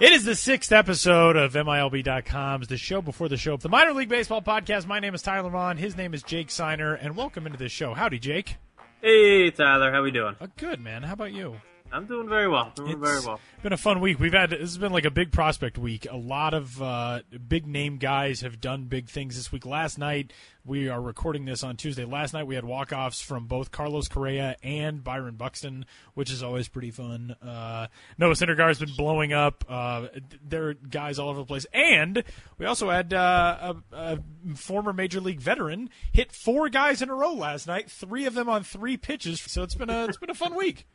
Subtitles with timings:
[0.00, 4.08] It is the sixth episode of MILB.com's The Show Before the Show, the Minor League
[4.08, 4.86] Baseball podcast.
[4.86, 5.76] My name is Tyler Vaughn.
[5.76, 7.92] His name is Jake Signer, and welcome into this show.
[7.92, 8.56] Howdy, Jake.
[9.02, 10.36] Hey Tyler, how we doing?
[10.40, 11.02] Uh, good, man.
[11.02, 11.56] How about you?
[11.92, 12.70] I'm doing very well.
[12.74, 13.40] Doing It's very well.
[13.62, 14.20] been a fun week.
[14.20, 16.06] We've had this has been like a big prospect week.
[16.10, 19.66] A lot of uh, big name guys have done big things this week.
[19.66, 20.32] Last night
[20.64, 22.04] we are recording this on Tuesday.
[22.04, 26.42] Last night we had walk offs from both Carlos Correa and Byron Buxton, which is
[26.44, 27.34] always pretty fun.
[27.42, 29.64] Uh, Noah Syndergaard's been blowing up.
[29.68, 30.06] Uh,
[30.46, 32.22] there are guys all over the place, and
[32.58, 34.18] we also had uh, a, a
[34.54, 37.90] former major league veteran hit four guys in a row last night.
[37.90, 39.40] Three of them on three pitches.
[39.40, 40.86] So it's been a it's been a fun week.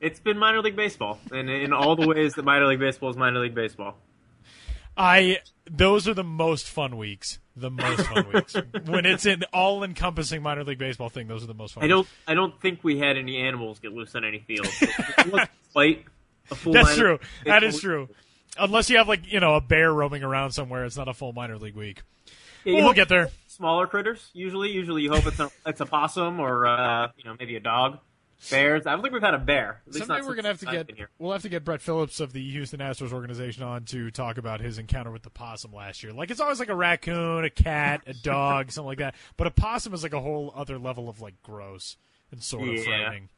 [0.00, 3.16] It's been minor league baseball, and in all the ways that minor league baseball is
[3.16, 3.96] minor league baseball.
[4.96, 5.38] I
[5.70, 7.38] those are the most fun weeks.
[7.56, 8.54] The most fun weeks
[8.86, 11.28] when it's an all-encompassing minor league baseball thing.
[11.28, 11.84] Those are the most fun.
[11.84, 12.00] I don't.
[12.00, 12.10] weeks.
[12.26, 14.66] I don't think we had any animals get loose on any field.
[14.80, 15.50] It
[16.50, 17.18] a full That's true.
[17.44, 17.82] That is week.
[17.82, 18.08] true.
[18.58, 21.32] Unless you have like you know a bear roaming around somewhere, it's not a full
[21.32, 22.02] minor league week.
[22.64, 23.30] Yeah, we'll get there.
[23.46, 24.70] Smaller critters usually.
[24.70, 27.98] Usually, you hope it's a it's a possum or uh, you know maybe a dog.
[28.50, 28.86] Bears.
[28.86, 29.82] I don't think we've had a bear.
[29.86, 32.20] At least Someday not we're gonna have to get we'll have to get Brett Phillips
[32.20, 36.02] of the Houston Astros organization on to talk about his encounter with the possum last
[36.02, 36.12] year.
[36.12, 39.14] Like it's always like a raccoon, a cat, a dog, something like that.
[39.36, 41.96] But a possum is like a whole other level of like gross
[42.30, 42.84] and sort of Yeah.
[42.84, 43.28] frightening.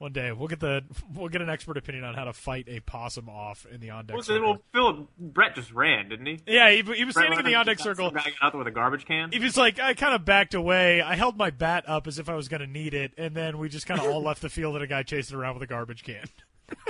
[0.00, 0.82] One day we'll get the
[1.14, 4.06] we'll get an expert opinion on how to fight a possum off in the on
[4.06, 4.42] deck Well, circle.
[4.52, 6.40] well, Philip Brett just ran, didn't he?
[6.46, 8.06] Yeah, he, he was standing in the on deck circle.
[8.40, 9.30] out there with a garbage can.
[9.30, 11.02] He was like, I kind of backed away.
[11.02, 13.58] I held my bat up as if I was going to need it, and then
[13.58, 15.66] we just kind of all left the field and a guy chasing around with a
[15.66, 16.24] garbage can.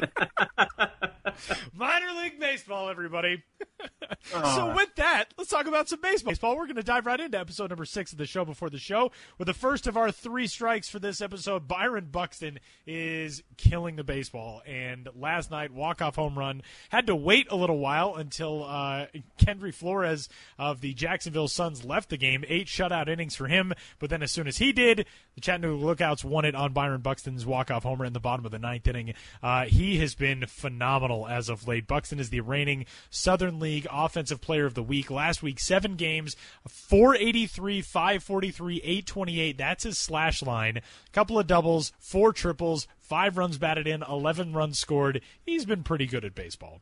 [1.75, 3.43] Minor league baseball, everybody.
[4.23, 6.31] so with that, let's talk about some baseball.
[6.31, 6.57] Baseball.
[6.57, 9.11] We're going to dive right into episode number six of the show before the show
[9.39, 11.67] with the first of our three strikes for this episode.
[11.67, 17.17] Byron Buxton is killing the baseball, and last night walk off home run had to
[17.17, 19.07] wait a little while until uh,
[19.41, 20.29] Kendry Flores
[20.59, 22.45] of the Jacksonville Suns left the game.
[22.49, 26.25] Eight shutout innings for him, but then as soon as he did, the Chattanooga Lookouts
[26.25, 29.15] won it on Byron Buxton's walk off homer in the bottom of the ninth inning.
[29.43, 31.87] Uh, he has been phenomenal as of late.
[31.87, 35.11] Buxton is the reigning Southern League Offensive Player of the Week.
[35.11, 36.37] Last week, seven games,
[36.69, 39.59] 483, 543, 828.
[39.59, 40.79] That's his slash line.
[40.79, 45.21] A couple of doubles, four triples, five runs batted in, 11 runs scored.
[45.45, 46.81] He's been pretty good at baseball.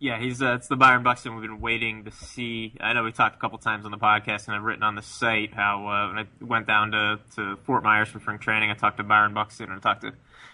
[0.00, 2.74] Yeah, he's uh, it's the Byron Buxton we've been waiting to see.
[2.80, 5.02] I know we talked a couple times on the podcast, and I've written on the
[5.02, 8.74] site how uh, when I went down to, to Fort Myers for spring training, I
[8.74, 10.12] talked to Byron Buxton and I talked to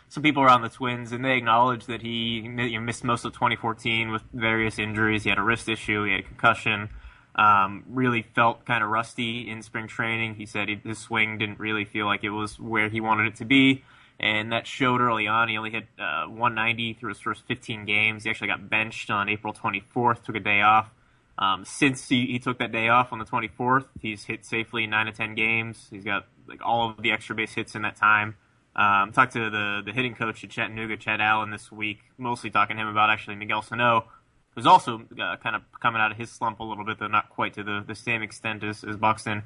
[0.09, 3.33] some people around the Twins, and they acknowledged that he you know, missed most of
[3.33, 5.25] 2014 with various injuries.
[5.25, 6.91] He had a wrist issue, he had a concussion.
[7.37, 10.37] Um, really felt kind of rusty in spring training.
[10.37, 13.35] He said he, his swing didn't really feel like it was where he wanted it
[13.37, 13.83] to be
[14.21, 15.49] and that showed early on.
[15.49, 18.25] He only hit uh, 190 through his first 15 games.
[18.25, 20.91] He actually got benched on April 24th, took a day off.
[21.37, 25.07] Um, since he, he took that day off on the 24th, he's hit safely nine
[25.07, 25.89] to 10 games.
[25.91, 28.37] He's got like all of the extra base hits in that time.
[28.77, 32.77] Um, talked to the the hitting coach at Chattanooga, Chad Allen, this week, mostly talking
[32.77, 34.07] to him about actually Miguel Sano,
[34.55, 37.31] who's also uh, kind of coming out of his slump a little bit, though not
[37.31, 39.45] quite to the, the same extent as, as Buxton.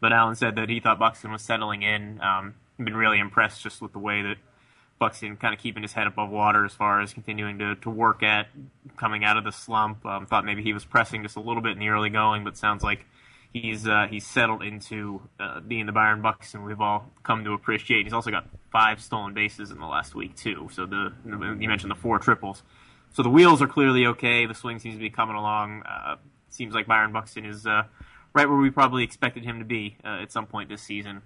[0.00, 2.20] But Allen said that he thought Buxton was settling in.
[2.20, 4.36] Um, been really impressed just with the way that
[4.98, 8.22] Buxton kind of keeping his head above water as far as continuing to, to work
[8.22, 8.48] at
[8.96, 10.04] coming out of the slump.
[10.06, 12.56] Um, thought maybe he was pressing just a little bit in the early going, but
[12.56, 13.06] sounds like
[13.52, 18.04] he's uh, he's settled into uh, being the Byron Buxton we've all come to appreciate.
[18.04, 20.68] He's also got five stolen bases in the last week too.
[20.72, 22.62] So the you mentioned the four triples.
[23.12, 24.46] So the wheels are clearly okay.
[24.46, 25.82] The swing seems to be coming along.
[25.82, 26.16] Uh,
[26.50, 27.84] seems like Byron Buxton is uh,
[28.34, 31.22] right where we probably expected him to be uh, at some point this season.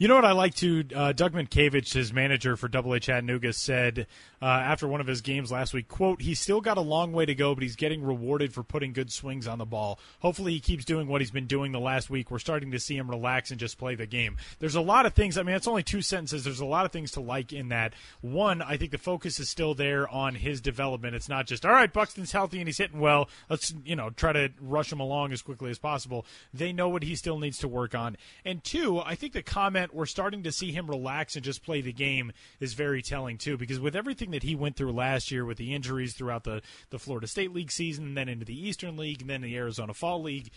[0.00, 0.84] You know what I like to?
[0.94, 4.06] Uh, Doug Mientkiewicz, his manager for Double A Chattanooga, said
[4.40, 7.26] uh, after one of his games last week, "quote He's still got a long way
[7.26, 9.98] to go, but he's getting rewarded for putting good swings on the ball.
[10.20, 12.30] Hopefully, he keeps doing what he's been doing the last week.
[12.30, 14.36] We're starting to see him relax and just play the game.
[14.60, 15.36] There's a lot of things.
[15.36, 16.44] I mean, it's only two sentences.
[16.44, 17.92] There's a lot of things to like in that.
[18.20, 21.16] One, I think the focus is still there on his development.
[21.16, 21.92] It's not just all right.
[21.92, 23.28] Buxton's healthy and he's hitting well.
[23.50, 26.24] Let's you know try to rush him along as quickly as possible.
[26.54, 28.16] They know what he still needs to work on.
[28.44, 31.80] And two, I think the comment we're starting to see him relax and just play
[31.80, 35.44] the game is very telling too, because with everything that he went through last year
[35.44, 39.20] with the injuries throughout the the Florida State League season, then into the Eastern League,
[39.20, 40.50] and then the Arizona Fall League,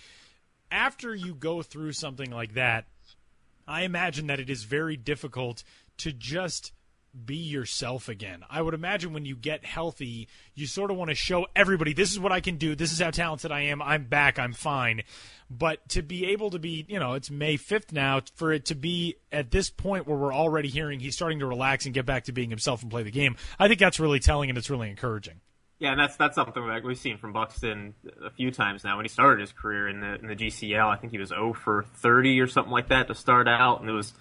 [0.72, 2.86] after you go through something like that,
[3.68, 5.64] I imagine that it is very difficult
[5.98, 6.72] to just
[7.26, 8.44] be yourself again.
[8.50, 12.12] I would imagine when you get healthy, you sort of want to show everybody this
[12.12, 12.76] is what I can do.
[12.76, 13.82] This is how talented I am.
[13.82, 14.40] I'm back.
[14.40, 15.04] I'm fine.
[15.50, 18.76] But to be able to be, you know, it's May 5th now, for it to
[18.76, 22.26] be at this point where we're already hearing he's starting to relax and get back
[22.26, 24.90] to being himself and play the game, I think that's really telling and it's really
[24.90, 25.42] encouraging.
[25.82, 28.98] Yeah, and that's that's something that we've seen from Buxton a few times now.
[28.98, 31.54] When he started his career in the in the GCL, I think he was 0
[31.54, 34.14] for 30 or something like that to start out, and it was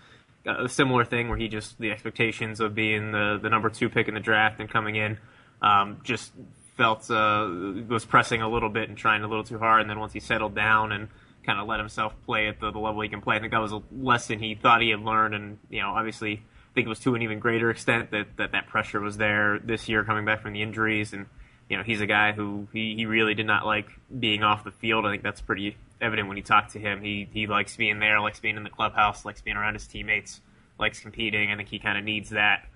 [0.47, 4.09] a similar thing where he just the expectations of being the the number two pick
[4.09, 5.19] in the draft and coming in
[5.63, 6.33] um, just
[6.77, 7.49] felt uh,
[7.89, 10.21] was pressing a little bit and trying a little too hard, and then once he
[10.21, 11.09] settled down and
[11.45, 13.61] kind of let himself play at the, the level he can play, I think that
[13.61, 16.89] was a lesson he thought he had learned, and you know obviously I think it
[16.89, 20.25] was to an even greater extent that that, that pressure was there this year coming
[20.25, 21.13] back from the injuries.
[21.13, 21.27] And
[21.69, 23.87] you know, he's a guy who he, he really did not like
[24.19, 25.05] being off the field.
[25.05, 27.03] I think that's pretty evident when you talk to him.
[27.03, 30.41] He he likes being there, likes being in the clubhouse, likes being around his teammates,
[30.79, 31.51] likes competing.
[31.51, 32.67] I think he kind of needs that.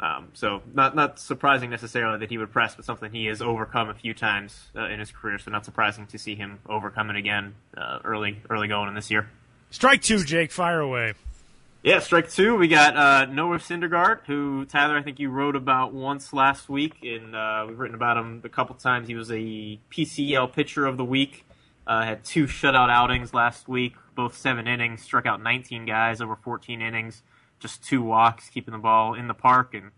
[0.00, 3.90] Um, so not not surprising necessarily that he would press, but something he has overcome
[3.90, 5.38] a few times uh, in his career.
[5.38, 9.10] So not surprising to see him overcome it again uh, early early going in this
[9.10, 9.28] year.
[9.70, 10.52] Strike two, Jake.
[10.52, 11.14] Fire away.
[11.82, 12.56] Yeah, strike two.
[12.56, 16.96] We got uh, Noah Syndergaard, who Tyler, I think you wrote about once last week,
[17.02, 19.08] and uh, we've written about him a couple times.
[19.08, 21.46] He was a PCL pitcher of the week.
[21.86, 25.02] Uh, had two shutout outings last week, both seven innings.
[25.02, 27.22] Struck out 19 guys over 14 innings,
[27.58, 29.74] just two walks, keeping the ball in the park.
[29.74, 29.90] And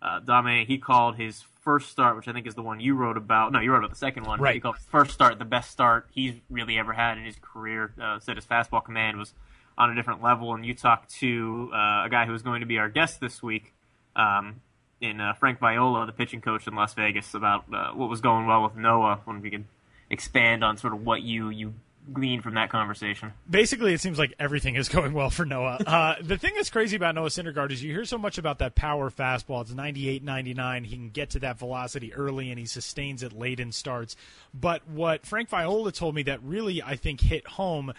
[0.00, 3.16] uh, Dame, he called his first start, which I think is the one you wrote
[3.16, 3.52] about.
[3.52, 4.40] No, you wrote about the second one.
[4.40, 4.54] Right.
[4.54, 7.92] He called first start the best start he's really ever had in his career.
[8.00, 9.34] Uh, said his fastball command was
[9.78, 10.54] on a different level.
[10.54, 13.42] And you talked to uh, a guy who was going to be our guest this
[13.42, 13.72] week,
[14.16, 14.60] um,
[15.00, 18.46] in uh, Frank Viola, the pitching coach in Las Vegas, about uh, what was going
[18.46, 19.20] well with Noah.
[19.24, 19.64] When we could
[20.12, 21.74] expand on sort of what you you
[22.12, 23.32] glean from that conversation.
[23.48, 25.78] Basically, it seems like everything is going well for Noah.
[25.86, 28.74] Uh, the thing that's crazy about Noah Syndergaard is you hear so much about that
[28.74, 29.62] power fastball.
[29.62, 30.84] It's 98, 99.
[30.84, 34.16] He can get to that velocity early and he sustains it late in starts.
[34.52, 37.92] But what Frank Viola told me that really, I think, hit home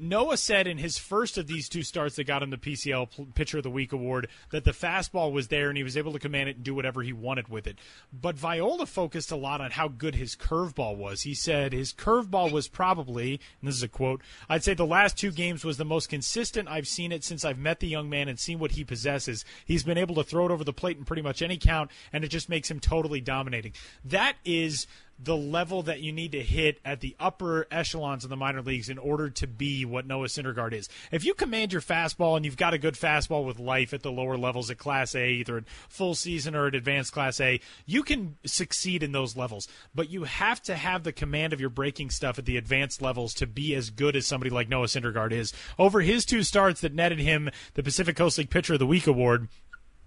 [0.00, 3.58] Noah said in his first of these two starts that got him the PCL Pitcher
[3.58, 6.48] of the Week award that the fastball was there and he was able to command
[6.48, 7.78] it and do whatever he wanted with it.
[8.12, 11.22] But Viola focused a lot on how good his curveball was.
[11.22, 15.18] He said his curveball was probably, and this is a quote, I'd say the last
[15.18, 18.28] two games was the most consistent I've seen it since I've met the young man
[18.28, 19.44] and seen what he possesses.
[19.64, 22.22] He's been able to throw it over the plate in pretty much any count, and
[22.22, 23.72] it just makes him totally dominating.
[24.04, 24.86] That is
[25.18, 28.88] the level that you need to hit at the upper echelons of the minor leagues
[28.88, 30.88] in order to be what Noah Syndergaard is.
[31.10, 34.12] If you command your fastball and you've got a good fastball with life at the
[34.12, 38.02] lower levels at Class A, either in full season or at advanced Class A, you
[38.02, 39.66] can succeed in those levels.
[39.94, 43.34] But you have to have the command of your breaking stuff at the advanced levels
[43.34, 45.52] to be as good as somebody like Noah Syndergaard is.
[45.78, 49.06] Over his two starts that netted him the Pacific Coast League Pitcher of the Week
[49.06, 49.48] award,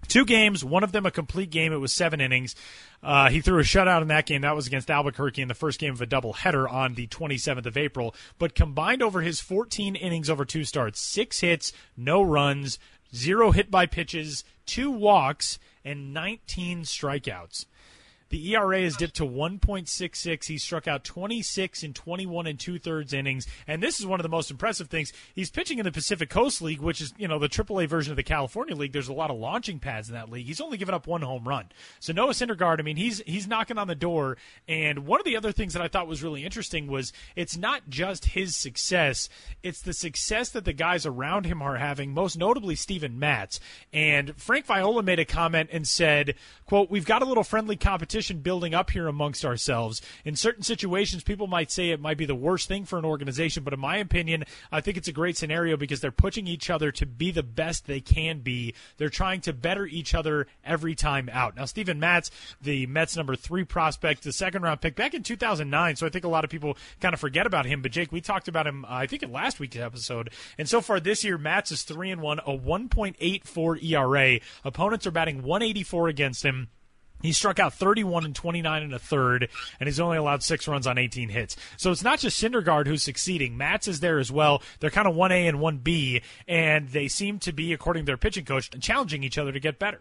[0.08, 1.72] Two games, one of them a complete game.
[1.72, 2.54] It was seven innings.
[3.02, 4.42] Uh, he threw a shutout in that game.
[4.42, 7.76] That was against Albuquerque in the first game of a doubleheader on the 27th of
[7.76, 8.14] April.
[8.38, 12.78] But combined over his 14 innings over two starts, six hits, no runs,
[13.14, 17.66] zero hit by pitches, two walks, and 19 strikeouts.
[18.32, 20.46] The ERA has dipped to 1.66.
[20.46, 24.22] He struck out 26 in 21 and two thirds innings, and this is one of
[24.22, 25.12] the most impressive things.
[25.34, 28.16] He's pitching in the Pacific Coast League, which is you know the AAA version of
[28.16, 28.94] the California League.
[28.94, 30.46] There's a lot of launching pads in that league.
[30.46, 31.66] He's only given up one home run.
[32.00, 34.38] So Noah Syndergaard, I mean, he's he's knocking on the door.
[34.66, 37.90] And one of the other things that I thought was really interesting was it's not
[37.90, 39.28] just his success;
[39.62, 42.14] it's the success that the guys around him are having.
[42.14, 43.60] Most notably, Steven Matz
[43.92, 46.34] and Frank Viola made a comment and said,
[46.64, 50.00] "quote We've got a little friendly competition." Building up here amongst ourselves.
[50.24, 53.64] In certain situations, people might say it might be the worst thing for an organization,
[53.64, 56.92] but in my opinion, I think it's a great scenario because they're pushing each other
[56.92, 58.74] to be the best they can be.
[58.96, 61.56] They're trying to better each other every time out.
[61.56, 65.96] Now, Steven Matz, the Mets number three prospect, the second round pick back in 2009,
[65.96, 67.82] so I think a lot of people kind of forget about him.
[67.82, 70.80] But Jake, we talked about him, uh, I think, in last week's episode, and so
[70.80, 74.40] far this year, Matz is three and one, a 1.84 ERA.
[74.64, 76.68] Opponents are batting 184 against him.
[77.22, 79.48] He struck out 31 and 29 and a third,
[79.80, 81.56] and he's only allowed six runs on 18 hits.
[81.76, 83.56] So it's not just Syndergaard who's succeeding.
[83.56, 84.62] Matz is there as well.
[84.80, 88.44] They're kind of 1A and 1B, and they seem to be, according to their pitching
[88.44, 90.00] coach, challenging each other to get better.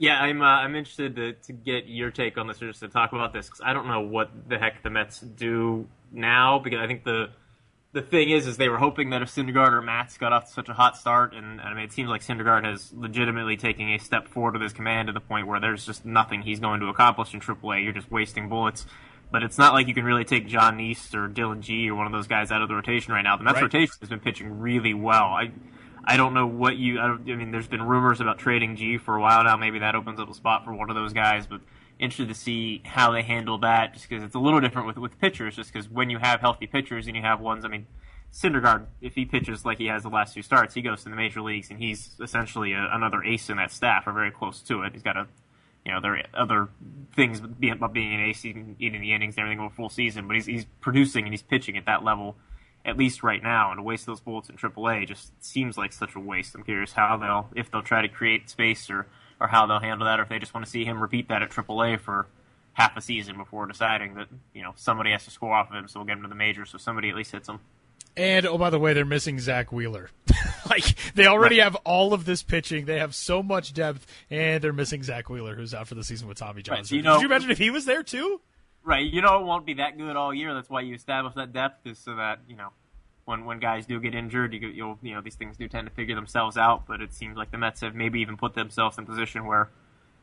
[0.00, 2.88] Yeah, I'm uh, I'm interested to, to get your take on this, or just to
[2.88, 6.78] talk about this, because I don't know what the heck the Mets do now, because
[6.78, 7.30] I think the
[7.92, 10.52] the thing is, is they were hoping that if Syndergaard or Matz got off to
[10.52, 13.88] such a hot start, and, and I mean, it seems like Syndergaard has legitimately taken
[13.88, 16.80] a step forward with his command to the point where there's just nothing he's going
[16.80, 17.84] to accomplish in AAA.
[17.84, 18.86] You're just wasting bullets.
[19.30, 22.06] But it's not like you can really take Jon Niese or Dillon Gee or one
[22.06, 23.36] of those guys out of the rotation right now.
[23.36, 23.62] The Mets Right.
[23.64, 25.24] rotation has been pitching really well.
[25.26, 25.52] I
[26.04, 26.98] I don't know what you.
[26.98, 29.58] I, don't, I mean, there's been rumors about trading Gee for a while now.
[29.58, 31.46] Maybe that opens up a spot for one of those guys.
[31.46, 31.60] But
[31.98, 35.18] interested to see how they handle that, just because it's a little different with with
[35.20, 35.56] pitchers.
[35.56, 37.86] Just because when you have healthy pitchers and you have ones, I mean,
[38.32, 41.16] Syndergaard, if he pitches like he has the last two starts, he goes to the
[41.16, 44.82] major leagues and he's essentially a, another ace in that staff, or very close to
[44.82, 44.92] it.
[44.92, 45.26] He's got a,
[45.84, 46.68] you know, there are other
[47.16, 50.26] things about being an ace, eating, eating the innings and everything over a full season,
[50.26, 52.36] but he's he's producing and he's pitching at that level
[52.84, 56.14] at least right now, and to waste those bullets in AAA just seems like such
[56.14, 56.54] a waste.
[56.54, 59.06] I'm curious how they'll, if they'll try to create space or,
[59.40, 61.42] or how they'll handle that, or if they just want to see him repeat that
[61.42, 62.26] at AAA for
[62.72, 65.88] half a season before deciding that, you know, somebody has to score off of him,
[65.88, 67.60] so we'll get him to the majors, so somebody at least hits him.
[68.16, 70.10] And oh, by the way, they're missing Zack Wheeler.
[70.70, 74.72] like they already have all of this pitching, they have so much depth, and they're
[74.72, 76.76] missing Zack Wheeler, who's out for the season with Tommy John.
[76.78, 78.40] Right, so you know- Could you imagine if he was there too?
[78.84, 80.54] Right, you know it won't be that good all year.
[80.54, 82.70] That's why you establish that depth, is so that you know
[83.28, 85.94] when when guys do get injured, you you'll you know these things do tend to
[85.94, 86.86] figure themselves out.
[86.86, 89.68] But it seems like the Mets have maybe even put themselves in a position where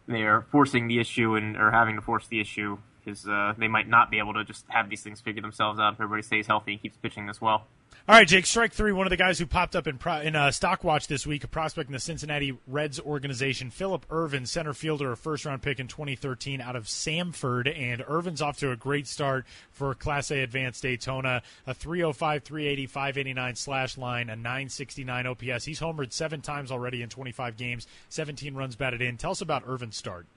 [0.07, 3.67] they are forcing the issue and or having to force the issue because uh, they
[3.67, 6.47] might not be able to just have these things figure themselves out if everybody stays
[6.47, 7.67] healthy and keeps pitching this well.
[8.07, 8.45] All right, Jake.
[8.45, 8.91] Strike three.
[8.91, 11.47] One of the guys who popped up in pro, in uh, Stockwatch this week, a
[11.47, 15.87] prospect in the Cincinnati Reds organization, Philip Ervin, center fielder, a first round pick in
[15.87, 20.83] 2013 out of Samford, and Ervin's off to a great start for Class A Advanced
[20.83, 21.41] Daytona.
[21.65, 25.65] A 305, 380, 589 slash line, a 969 OPS.
[25.65, 29.17] He's homered seven times already in 25 games, 17 runs batted in.
[29.17, 30.27] Tell us about Ervin's start.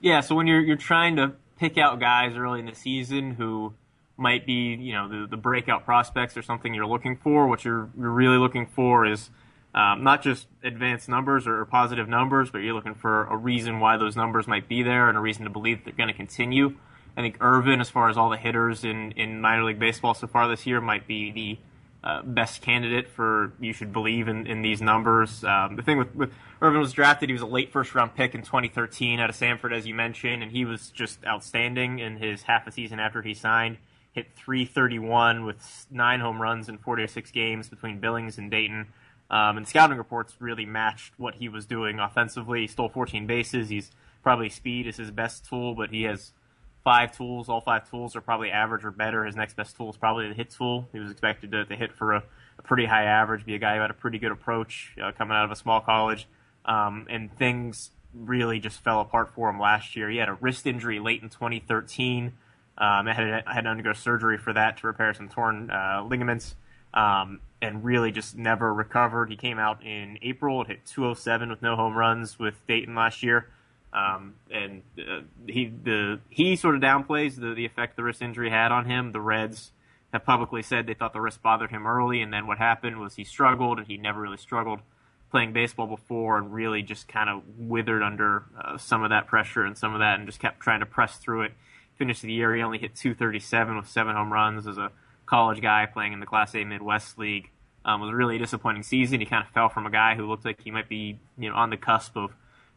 [0.00, 3.72] Yeah, so when you're you're trying to pick out guys early in the season who
[4.16, 7.90] might be, you know, the, the breakout prospects or something you're looking for, what you're,
[7.96, 9.30] really looking for is
[9.74, 13.96] um, not just advanced numbers or, positive numbers, but you're looking for a reason why
[13.96, 16.76] those numbers might be there and a reason to believe they're going to continue.
[17.16, 20.26] I think Ervin, as far as all the hitters in, in minor league baseball so
[20.26, 21.58] far this year, might be the
[22.04, 25.42] uh, best candidate for you should believe in, in these numbers.
[25.42, 28.34] Um, the thing with, with Ervin was drafted, he was a late first round pick
[28.34, 32.42] in 2013 out of Samford, as you mentioned, and he was just outstanding in his
[32.42, 33.78] half a season after he signed.
[34.14, 38.86] Hit 331 with nine home runs in 46 games between Billings and Dayton.
[39.30, 42.62] Um, and scouting reports really matched what he was doing offensively.
[42.62, 43.68] He stole 14 bases.
[43.68, 43.90] He's
[44.22, 46.32] probably speed is his best tool, but he has
[46.84, 47.48] five tools.
[47.48, 49.24] All five tools are probably average or better.
[49.24, 50.88] His next best tool is probably the hit tool.
[50.92, 52.22] He was expected to, to hit for a,
[52.58, 55.36] a pretty high average, be a guy who had a pretty good approach uh, coming
[55.36, 56.28] out of a small college.
[56.64, 60.08] Um, and things really just fell apart for him last year.
[60.08, 62.32] He had a wrist injury late in 2013.
[62.76, 66.04] Um, I had, I had to undergo surgery for that to repair some torn uh,
[66.08, 66.56] ligaments.
[66.92, 69.30] Um, and really just never recovered.
[69.30, 73.48] He came out in April hit 207 with no home runs with Dayton last year.
[73.94, 78.50] Um, and uh, he the he sort of downplays the, the effect the wrist injury
[78.50, 79.12] had on him.
[79.12, 79.70] The Reds
[80.12, 83.14] have publicly said they thought the wrist bothered him early, and then what happened was
[83.14, 84.80] he struggled, and he never really struggled
[85.30, 89.64] playing baseball before, and really just kind of withered under uh, some of that pressure
[89.64, 91.52] and some of that, and just kept trying to press through it.
[91.96, 94.90] Finished the year, he only hit 237 with seven home runs as a
[95.26, 97.50] college guy playing in the Class A Midwest League.
[97.84, 99.20] Um, was a really disappointing season.
[99.20, 101.54] He kind of fell from a guy who looked like he might be, you know,
[101.54, 102.30] on the cusp of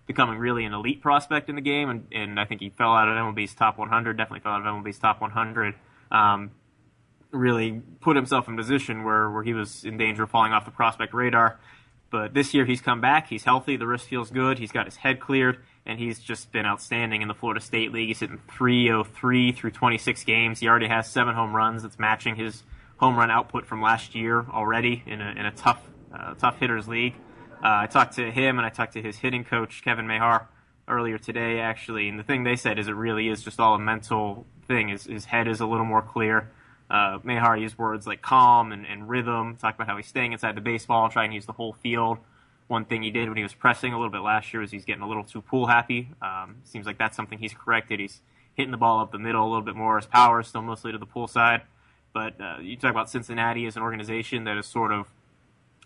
[0.06, 3.08] becoming really an elite prospect in the game, and, and I think he fell out
[3.08, 4.18] of MLB's top 100.
[4.18, 5.76] Definitely fell out of MLB's top 100.
[6.12, 6.52] Um,
[7.32, 10.66] really put himself in a position where, where he was in danger of falling off
[10.66, 11.60] the prospect radar.
[12.10, 13.28] But this year he's come back.
[13.28, 13.76] He's healthy.
[13.76, 14.60] The wrist feels good.
[14.60, 15.58] He's got his head cleared,
[15.88, 18.10] and he's just been outstanding in the Florida State League.
[18.10, 20.60] He's hitting 303 through 26 games.
[20.60, 21.82] He already has seven home runs.
[21.82, 22.62] That's matching his
[22.98, 25.82] home run output from last year already in a, in a tough
[26.14, 27.16] uh, tough hitters league.
[27.64, 30.50] Uh, I talked to him and I talked to his hitting coach Kevin Mahar
[30.88, 33.80] earlier today, actually, and the thing they said is it really is just all a
[33.80, 34.90] mental thing.
[34.90, 36.52] His, his head is a little more clear.
[36.90, 40.56] Uh, Mahar used words like calm and, and rhythm, talked about how he's staying inside
[40.56, 42.20] the baseball, trying to use the whole field.
[42.68, 44.86] One thing he did when he was pressing a little bit last year was he's
[44.86, 46.10] getting a little too pool happy.
[46.22, 48.00] Um, seems like that's something he's corrected.
[48.00, 48.22] He's
[48.56, 49.98] hitting the ball up the middle a little bit more.
[49.98, 51.62] His power is still mostly to the pool side.
[52.14, 55.08] But uh, you talk about Cincinnati as an organization that is sort of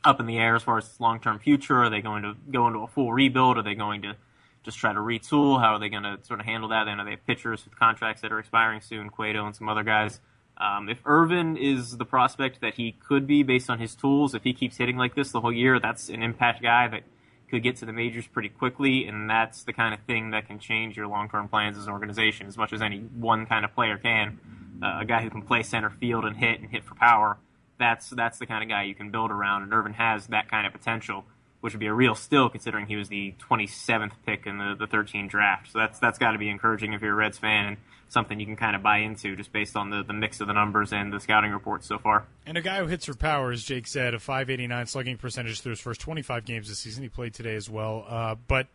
[0.03, 1.83] up in the air as far as its long term future.
[1.83, 3.57] Are they going to go into a full rebuild?
[3.57, 4.15] Are they going to
[4.63, 5.59] just try to retool?
[5.59, 6.85] How are they going to sort of handle that?
[6.85, 9.83] They know they have pitchers with contracts that are expiring soon, Cueto and some other
[9.83, 10.19] guys.
[10.61, 14.43] Um, if Ervin is the prospect that he could be based on his tools, if
[14.43, 17.01] he keeps hitting like this the whole year, that's an impact guy that
[17.49, 20.59] could get to the majors pretty quickly, and that's the kind of thing that can
[20.59, 23.97] change your long-term plans as an organization as much as any one kind of player
[23.97, 24.39] can.
[24.83, 27.37] Uh, a guy who can play center field and hit and hit for power,
[27.79, 30.67] that's that's the kind of guy you can build around, and Ervin has that kind
[30.67, 31.25] of potential
[31.61, 34.87] which would be a real still considering he was the 27th pick in the, the
[34.87, 35.71] 13 draft.
[35.71, 37.77] So that's that's got to be encouraging if you're a Reds fan and
[38.09, 40.53] something you can kind of buy into just based on the, the mix of the
[40.53, 42.25] numbers and the scouting reports so far.
[42.45, 45.71] And a guy who hits for power, as Jake said, a 589 slugging percentage through
[45.71, 47.03] his first 25 games this season.
[47.03, 48.67] He played today as well, uh, but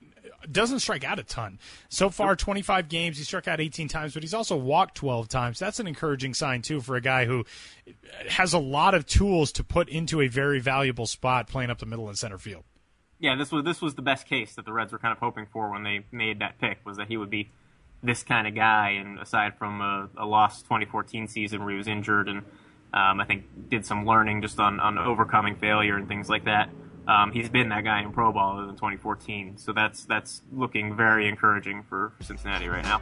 [0.50, 1.59] doesn't strike out a ton.
[1.88, 5.59] So far, 25 games, he struck out 18 times, but he's also walked 12 times.
[5.59, 7.45] That's an encouraging sign, too, for a guy who
[8.28, 11.87] has a lot of tools to put into a very valuable spot playing up the
[11.87, 12.64] middle and center field
[13.18, 15.46] yeah, this was this was the best case that the Reds were kind of hoping
[15.46, 17.50] for when they made that pick was that he would be
[18.02, 18.90] this kind of guy.
[18.90, 22.38] And aside from a, a lost 2014 season where he was injured and
[22.92, 26.70] um, I think did some learning just on on overcoming failure and things like that.
[27.06, 31.28] Um, he's been that guy in pro ball in 2014, so that's that's looking very
[31.28, 33.00] encouraging for Cincinnati right now.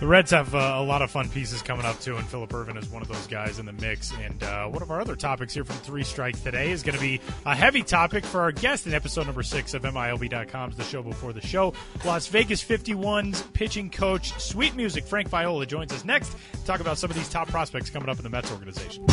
[0.00, 2.76] The Reds have uh, a lot of fun pieces coming up too, and Philip Ervin
[2.76, 4.12] is one of those guys in the mix.
[4.22, 7.00] And uh, one of our other topics here from Three Strikes today is going to
[7.00, 11.02] be a heavy topic for our guest in episode number six of MILB.com's The Show
[11.02, 11.74] Before the Show.
[12.04, 16.98] Las Vegas 51's pitching coach, Sweet Music Frank Viola joins us next to talk about
[16.98, 19.04] some of these top prospects coming up in the Mets organization.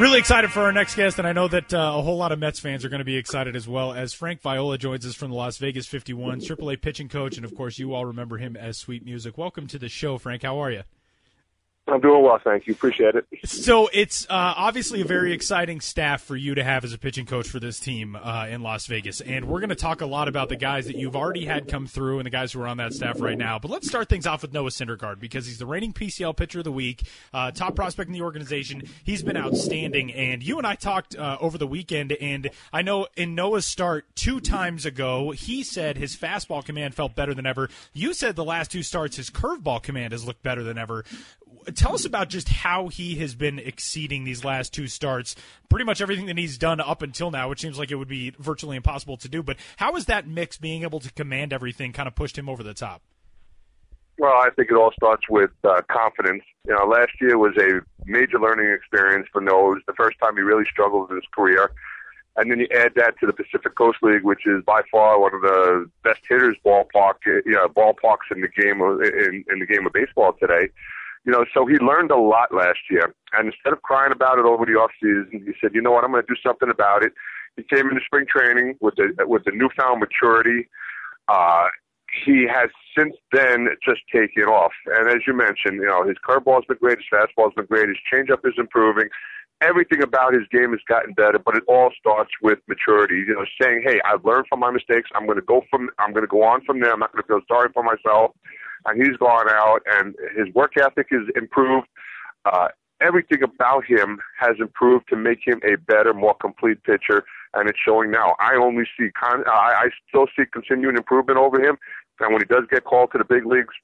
[0.00, 2.38] Really excited for our next guest, and I know that uh, a whole lot of
[2.38, 3.92] Mets fans are going to be excited as well.
[3.92, 7.54] As Frank Viola joins us from the Las Vegas 51, AAA pitching coach, and of
[7.54, 9.36] course, you all remember him as Sweet Music.
[9.36, 10.42] Welcome to the show, Frank.
[10.42, 10.84] How are you?
[11.90, 12.72] I'm doing well, thank you.
[12.72, 13.26] Appreciate it.
[13.44, 17.26] So it's uh, obviously a very exciting staff for you to have as a pitching
[17.26, 20.28] coach for this team uh, in Las Vegas, and we're going to talk a lot
[20.28, 22.76] about the guys that you've already had come through and the guys who are on
[22.76, 23.58] that staff right now.
[23.58, 26.64] But let's start things off with Noah Syndergaard because he's the reigning PCL pitcher of
[26.64, 28.82] the week, uh, top prospect in the organization.
[29.04, 33.06] He's been outstanding, and you and I talked uh, over the weekend, and I know
[33.16, 37.68] in Noah's start two times ago, he said his fastball command felt better than ever.
[37.92, 41.04] You said the last two starts his curveball command has looked better than ever
[41.70, 45.34] tell us about just how he has been exceeding these last two starts.
[45.68, 48.30] Pretty much everything that he's done up until now, which seems like it would be
[48.38, 49.42] virtually impossible to do.
[49.42, 52.62] But how is that mix being able to command everything kind of pushed him over
[52.62, 53.02] the top?
[54.18, 56.42] Well, I think it all starts with uh, confidence.
[56.66, 59.72] You know, last year was a major learning experience for Noah.
[59.72, 61.70] It was the first time he really struggled in his career.
[62.36, 65.34] And then you add that to the Pacific Coast League, which is by far one
[65.34, 69.66] of the best hitters ballpark, you know, ballparks in the game of, in, in the
[69.66, 70.68] game of baseball today.
[71.24, 73.14] You know, so he learned a lot last year.
[73.32, 76.04] And instead of crying about it over the off season, he said, "You know what?
[76.04, 77.12] I'm going to do something about it."
[77.56, 80.68] He came into spring training with the with the newfound maturity.
[81.28, 81.68] Uh,
[82.24, 84.72] he has since then just taken off.
[84.86, 87.98] And as you mentioned, you know, his curveball's been great, his fastball's been great, his
[88.12, 89.08] changeup is improving.
[89.62, 93.24] Everything about his game has gotten better, but it all starts with maturity.
[93.26, 95.10] You know, saying, "Hey, I've learned from my mistakes.
[95.14, 95.90] I'm going to go from.
[95.98, 96.92] I'm going to go on from there.
[96.92, 98.32] I'm not going to feel sorry for myself."
[98.86, 101.86] and he's gone out, and his work ethic is improved.
[102.44, 102.68] Uh,
[103.00, 107.78] everything about him has improved to make him a better, more complete pitcher, and it's
[107.84, 108.34] showing now.
[108.38, 111.76] I only see, con- I, I still see continuing improvement over him,
[112.20, 113.74] and when he does get called to the big leagues,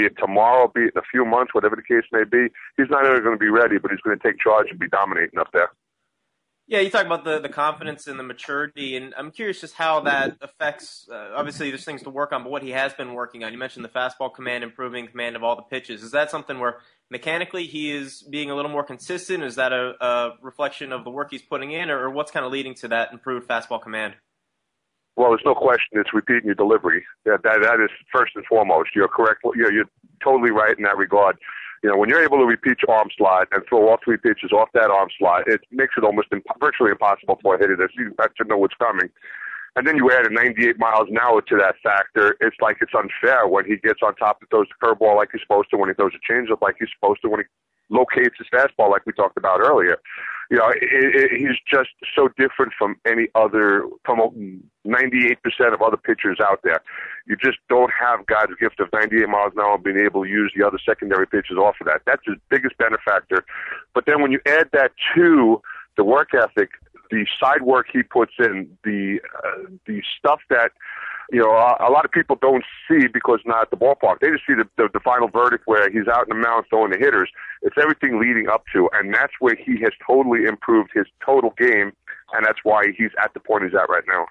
[0.00, 2.88] be it tomorrow, be it in a few months, whatever the case may be, he's
[2.88, 5.38] not only going to be ready, but he's going to take charge and be dominating
[5.38, 5.70] up there.
[6.66, 10.00] Yeah, you talk about the, the confidence and the maturity, and I'm curious just how
[10.02, 11.08] that affects.
[11.12, 13.52] Uh, obviously, there's things to work on, but what he has been working on.
[13.52, 16.04] You mentioned the fastball command, improving command of all the pitches.
[16.04, 16.78] Is that something where
[17.10, 19.42] mechanically he is being a little more consistent?
[19.42, 22.52] Is that a, a reflection of the work he's putting in, or what's kind of
[22.52, 24.14] leading to that improved fastball command?
[25.20, 27.04] Well, there's no question it's repeating your delivery.
[27.26, 28.96] That that, that is first and foremost.
[28.96, 29.40] You're correct.
[29.54, 29.90] You're, you're
[30.24, 31.36] totally right in that regard
[31.82, 34.52] you know, when you're able to repeat your arm slot and throw all three pitches
[34.52, 37.88] off that arm slot, it makes it almost imp- virtually impossible for a hitter to
[37.96, 39.08] see uh, to know what's coming.
[39.76, 42.36] And then you add a 98 miles an hour to that factor.
[42.40, 45.40] It's like it's unfair when he gets on top and throws the curveball like he's
[45.42, 47.46] supposed to, when he throws a changeup like he's supposed to, when he
[47.88, 49.96] locates his fastball like we talked about earlier.
[50.50, 55.36] You know, it, it, he's just so different from any other, from 98%
[55.72, 56.80] of other pitchers out there.
[57.26, 60.52] You just don't have God's gift of 98 miles an hour being able to use
[60.56, 62.02] the other secondary pitches off of that.
[62.04, 63.44] That's his biggest benefactor.
[63.94, 65.62] But then when you add that to
[65.96, 66.70] the work ethic,
[67.12, 70.72] the side work he puts in, the uh, the stuff that
[71.32, 74.18] you know, a, lot of people don't see because not at the ballpark.
[74.20, 76.90] They just see the, the, the final verdict where he's out in the mound throwing
[76.90, 77.30] the hitters.
[77.62, 81.92] It's everything leading up to, and that's where he has totally improved his total game,
[82.32, 84.26] and that's why he's at the point he's at right now.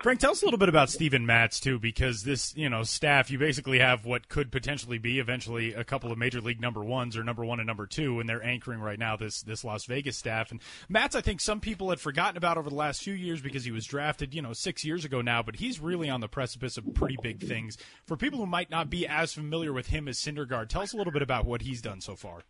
[0.00, 3.30] Frank, tell us a little bit about Steven Matz too, because this you know staff,
[3.30, 7.16] you basically have what could potentially be eventually a couple of major league number ones
[7.16, 10.16] or number one and number two, and they're anchoring right now this this Las Vegas
[10.16, 10.50] staff.
[10.50, 13.64] And Matz, I think some people had forgotten about over the last few years because
[13.64, 16.76] he was drafted, you know, six years ago now, but he's really on the precipice
[16.76, 17.76] of pretty big things.
[18.06, 20.96] For people who might not be as familiar with him as Syndergaard, tell us a
[20.96, 22.42] little bit about what he's done so far.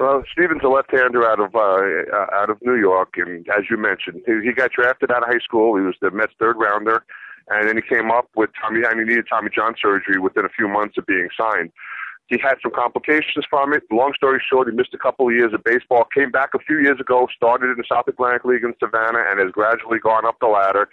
[0.00, 3.76] Well, Steven's a left-hander out of uh, uh, out of New York, and as you
[3.76, 5.76] mentioned, he, he got drafted out of high school.
[5.76, 7.04] He was the Mets' third rounder,
[7.48, 8.80] and then he came up with Tommy.
[8.86, 11.70] I he needed Tommy John surgery within a few months of being signed.
[12.28, 13.82] He had some complications from it.
[13.90, 16.06] Long story short, he missed a couple of years of baseball.
[16.16, 19.38] Came back a few years ago, started in the South Atlantic League in Savannah, and
[19.38, 20.88] has gradually gone up the ladder.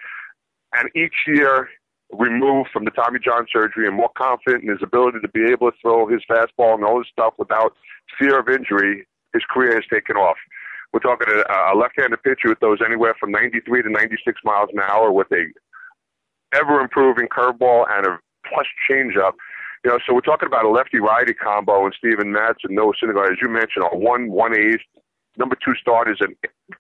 [0.78, 1.70] And each year,
[2.12, 5.72] removed from the Tommy John surgery and more confident in his ability to be able
[5.72, 7.74] to throw his fastball and all his stuff without
[8.17, 10.38] fear of injury, his career has taken off.
[10.93, 14.80] We're talking a, a left-handed pitcher with those anywhere from 93 to 96 miles an
[14.80, 15.46] hour with a
[16.56, 19.34] ever-improving curveball and a plus changeup.
[19.84, 23.32] You know, so we're talking about a lefty-righty combo and Steven Matz and Noah Syndergaard,
[23.32, 24.82] as you mentioned, are one one eighth,
[25.38, 26.36] number two starters in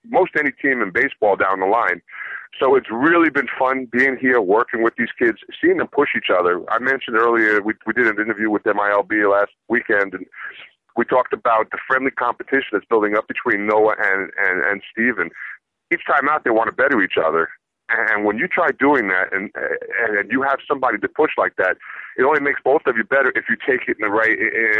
[0.05, 2.01] most any team in baseball down the line.
[2.59, 6.29] So it's really been fun being here, working with these kids, seeing them push each
[6.33, 6.63] other.
[6.71, 10.25] I mentioned earlier we we did an interview with MILB last weekend, and
[10.95, 15.29] we talked about the friendly competition that's building up between Noah and and and Steven.
[15.93, 17.47] Each time out, they want to better each other.
[17.89, 21.77] And when you try doing that, and and you have somebody to push like that,
[22.17, 24.37] it only makes both of you better if you take it in the right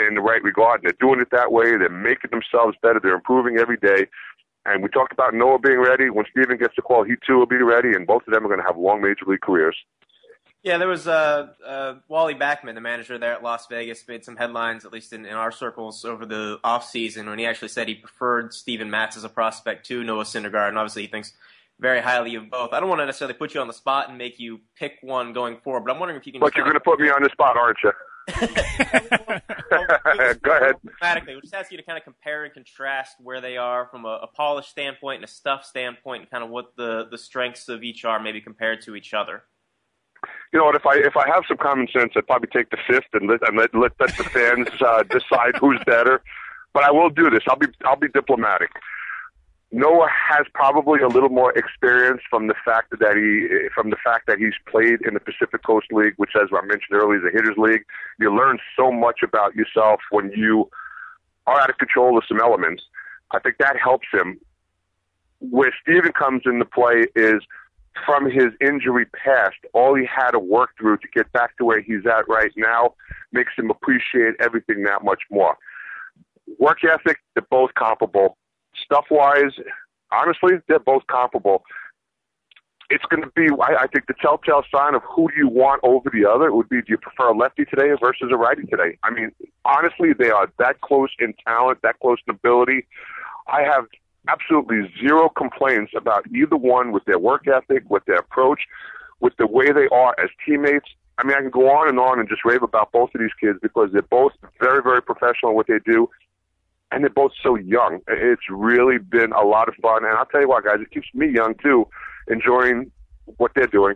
[0.08, 0.84] in the right regard.
[0.84, 1.78] And they're doing it that way.
[1.78, 3.00] They're making themselves better.
[3.02, 4.08] They're improving every day.
[4.65, 6.10] And we talked about Noah being ready.
[6.10, 8.50] When Steven gets the call, he too will be ready, and both of them are
[8.50, 9.78] going to have long major league careers.
[10.63, 14.36] Yeah, there was uh, uh, Wally Backman, the manager there at Las Vegas, made some
[14.36, 17.96] headlines, at least in, in our circles, over the offseason when he actually said he
[17.96, 21.32] preferred Steven Matz as a prospect to Noah Syndergaard, and obviously he thinks
[21.80, 22.74] very highly of both.
[22.74, 25.34] I don't want to necessarily put you on the spot and make you pick one
[25.34, 26.42] going forward, but I'm wondering if you can.
[26.42, 27.92] But you're going to put me on the spot, aren't you?
[30.44, 30.76] Go ahead.
[31.02, 34.06] Automatically, we'll just ask you to kind of compare and contrast where they are from
[34.06, 37.70] a, a polish standpoint and a stuff standpoint, and kind of what the the strengths
[37.70, 39.44] of each are, maybe compared to each other.
[40.52, 40.76] You know what?
[40.76, 43.48] If I if I have some common sense, I'd probably take the fifth and let
[43.48, 46.22] and let let, let the fans uh, decide who's better.
[46.74, 47.44] But I will do this.
[47.48, 48.72] I'll be I'll be diplomatic.
[49.71, 54.27] Noah has probably a little more experience from the fact that he from the fact
[54.27, 57.36] that he's played in the Pacific Coast League, which, as I mentioned earlier, is a
[57.36, 57.84] hitters league.
[58.19, 60.69] You learn so much about yourself when you
[61.47, 62.84] are out of control of some elements.
[63.32, 64.39] I think that helps him.
[65.39, 67.41] Where Steven comes into play is
[68.06, 69.58] from his injury past.
[69.73, 72.93] All he had to work through to get back to where he's at right now
[73.34, 75.58] makes him appreciate everything that much more.
[76.58, 78.38] Work ethic, they're both comparable
[78.84, 79.54] stuff wise,
[80.12, 81.63] honestly, they're both comparable.
[82.90, 85.82] It's going to be, I, I think, the telltale sign of who do you want
[85.84, 88.98] over the other would be do you prefer a lefty today versus a righty today?
[89.04, 89.32] I mean,
[89.66, 92.88] honestly, they are that close in talent, that close in ability.
[93.48, 93.86] I have
[94.30, 98.62] absolutely zero complaints about either one with their work ethic, with their approach,
[99.20, 100.88] with the way they are as teammates.
[101.18, 103.34] I mean, I can go on and on and just rave about both of these
[103.40, 106.10] kids because they're both very, very professional in what they do
[106.91, 108.00] and they're both so young.
[108.08, 111.08] It's really been a lot of fun, and I'll tell you what, guys, it keeps
[111.13, 111.88] me young too,
[112.30, 112.91] enjoying
[113.38, 113.95] what they're doing.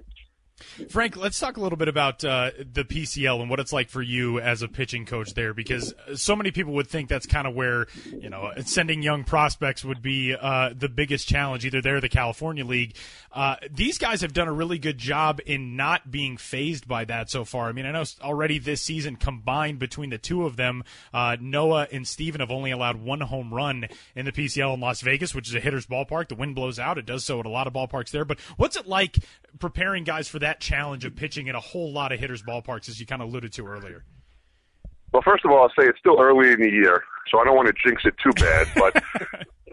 [0.90, 4.02] Frank, let's talk a little bit about uh, the PCL and what it's like for
[4.02, 7.56] you as a pitching coach there, because so many people would think that's kind of
[7.56, 11.66] where you know sending young prospects would be uh, the biggest challenge.
[11.66, 12.96] Either there, the California League.
[13.32, 17.30] Uh, these guys have done a really good job in not being phased by that
[17.30, 17.70] so far.
[17.70, 20.84] I mean, I know already this season combined between the two of them,
[21.14, 25.02] uh, Noah and Steven have only allowed one home run in the PCL in Las
[25.02, 26.28] Vegas, which is a hitter's ballpark.
[26.28, 28.26] The wind blows out; it does so at a lot of ballparks there.
[28.26, 29.18] But what's it like
[29.60, 30.60] preparing guys for that?
[30.60, 33.52] challenge of pitching in a whole lot of hitters' ballparks, as you kind of alluded
[33.54, 34.06] to earlier?
[35.12, 37.56] Well, first of all, I'll say it's still early in the year, so I don't
[37.56, 38.68] want to jinx it too bad.
[38.76, 38.94] But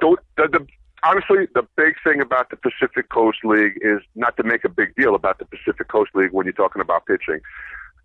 [0.01, 0.67] the, the,
[1.05, 4.95] honestly, the big thing about the Pacific Coast League is not to make a big
[4.97, 7.41] deal about the Pacific Coast League when you're talking about pitching.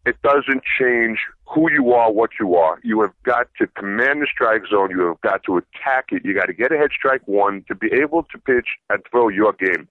[0.06, 2.80] it doesn't change who you are, what you are.
[2.84, 4.92] You have got to command the strike zone.
[4.92, 6.24] You have got to attack it.
[6.26, 9.54] You got to get ahead strike one to be able to pitch and throw your
[9.54, 9.88] game.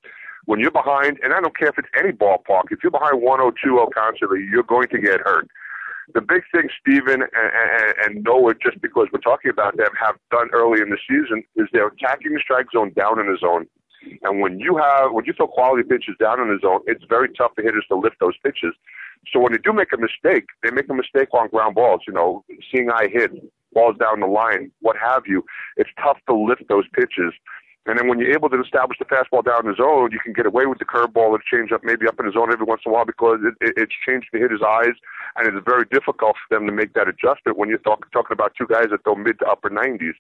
[0.47, 3.39] When you're behind, and I don't care if it's any ballpark, if you're behind 1
[3.39, 5.49] 0 2 0 constantly, you're going to get hurt.
[6.15, 10.17] The big thing Steven and, and, and Noah, just because we're talking about them, have
[10.31, 13.67] done early in the season is they're attacking the strike zone down in the zone.
[14.23, 17.29] And when you have when you throw quality pitches down in the zone, it's very
[17.35, 18.75] tough for hitters to lift those pitches.
[19.33, 22.13] So when they do make a mistake, they make a mistake on ground balls, you
[22.13, 23.31] know, seeing eye hit,
[23.73, 25.45] balls down the line, what have you.
[25.77, 27.33] It's tough to lift those pitches.
[27.87, 30.33] And then when you're able to establish the fastball down in the zone, you can
[30.33, 32.91] get away with the curveball or changeup maybe up in the zone every once in
[32.91, 34.95] a while because it, it, it's changed the hitter's eyes,
[35.35, 38.53] and it's very difficult for them to make that adjustment when you're talk, talking about
[38.55, 40.15] two guys that throw mid to upper 90s.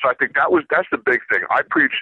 [0.00, 1.42] So I think that was that's the big thing.
[1.50, 1.92] I preach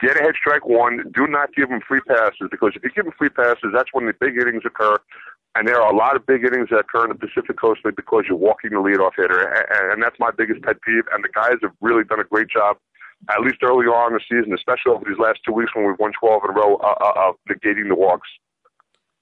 [0.00, 1.06] get ahead strike one.
[1.14, 4.06] Do not give them free passes because if you give them free passes, that's when
[4.06, 4.98] the big innings occur.
[5.54, 7.96] And there are a lot of big innings that occur in the Pacific Coast League
[7.96, 11.04] because you're walking the leadoff hitter, and, and that's my biggest pet peeve.
[11.12, 12.76] And the guys have really done a great job
[13.30, 15.98] at least early on in the season, especially over these last two weeks when we've
[15.98, 18.28] won 12 in a row, uh, uh, uh, negating the walks.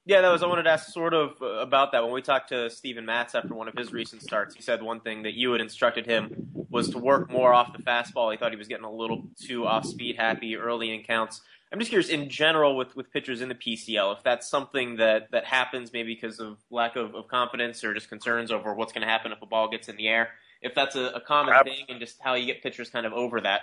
[0.05, 0.45] Yeah, that was.
[0.45, 2.05] I wanted to ask sort of uh, about that.
[2.05, 5.01] When we talked to Steven Matz after one of his recent starts, he said one
[5.01, 8.31] thing that you had instructed him was to work more off the fastball.
[8.31, 11.41] He thought he was getting a little too off speed happy early in counts.
[11.73, 15.33] I'm just curious, in general, with, with pitchers in the PCL, if that's something that,
[15.33, 19.03] that happens maybe because of lack of, of confidence or just concerns over what's going
[19.05, 20.31] to happen if a ball gets in the air,
[20.63, 23.41] if that's a, a common thing and just how you get pitchers kind of over
[23.41, 23.63] that.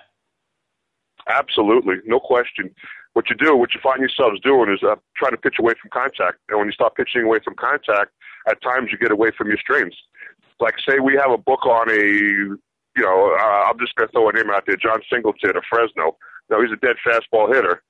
[1.27, 2.73] Absolutely, no question.
[3.13, 5.91] What you do, what you find yourselves doing, is uh, trying to pitch away from
[5.91, 6.39] contact.
[6.49, 8.11] And when you start pitching away from contact,
[8.47, 9.97] at times you get away from your strengths.
[10.59, 12.59] Like, say we have a book on a, you
[12.97, 16.17] know, uh, I'm just going to throw a name out there, Jon Singleton of Fresno.
[16.49, 17.81] Now he's a dead fastball hitter,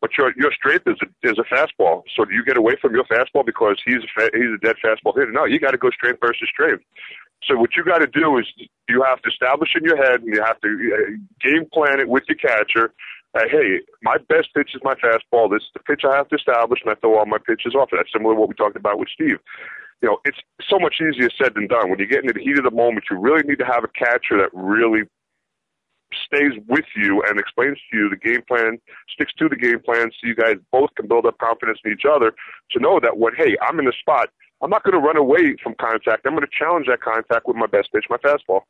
[0.00, 2.02] but your your strength is a, is a fastball.
[2.14, 4.76] So do you get away from your fastball because he's a fa- he's a dead
[4.84, 5.32] fastball hitter?
[5.32, 6.84] No, you got to go strength versus strength.
[7.44, 8.46] So what you got to do is
[8.88, 12.08] you have to establish in your head, and you have to uh, game plan it
[12.08, 12.92] with your catcher.
[13.34, 15.50] Uh, hey, my best pitch is my fastball.
[15.50, 17.90] This is the pitch I have to establish, and I throw all my pitches off.
[17.92, 19.38] That's similar to what we talked about with Steve.
[20.02, 21.90] You know, it's so much easier said than done.
[21.90, 23.88] When you get into the heat of the moment, you really need to have a
[23.88, 25.02] catcher that really
[26.24, 28.78] stays with you and explains to you the game plan,
[29.12, 32.04] sticks to the game plan, so you guys both can build up confidence in each
[32.08, 32.34] other
[32.70, 34.28] to know that when, hey, I'm in the spot,
[34.62, 36.26] I'm not going to run away from contact.
[36.26, 38.62] I'm going to challenge that contact with my best pitch, my fastball.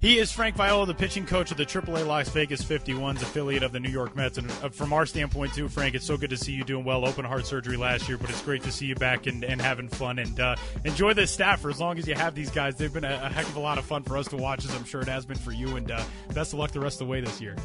[0.00, 3.72] He is Frank Viola, the pitching coach of the AAA Las Vegas 51s, affiliate of
[3.72, 4.36] the New York Mets.
[4.36, 7.06] And uh, from our standpoint, too, Frank, it's so good to see you doing well.
[7.06, 9.88] Open heart surgery last year, but it's great to see you back and, and having
[9.88, 10.18] fun.
[10.18, 12.76] And uh, enjoy this staff for as long as you have these guys.
[12.76, 14.74] They've been a, a, heck of a lot of fun for us to watch, as
[14.74, 15.76] I'm sure it has been for you.
[15.76, 17.56] And uh, best of luck the rest of the way this year.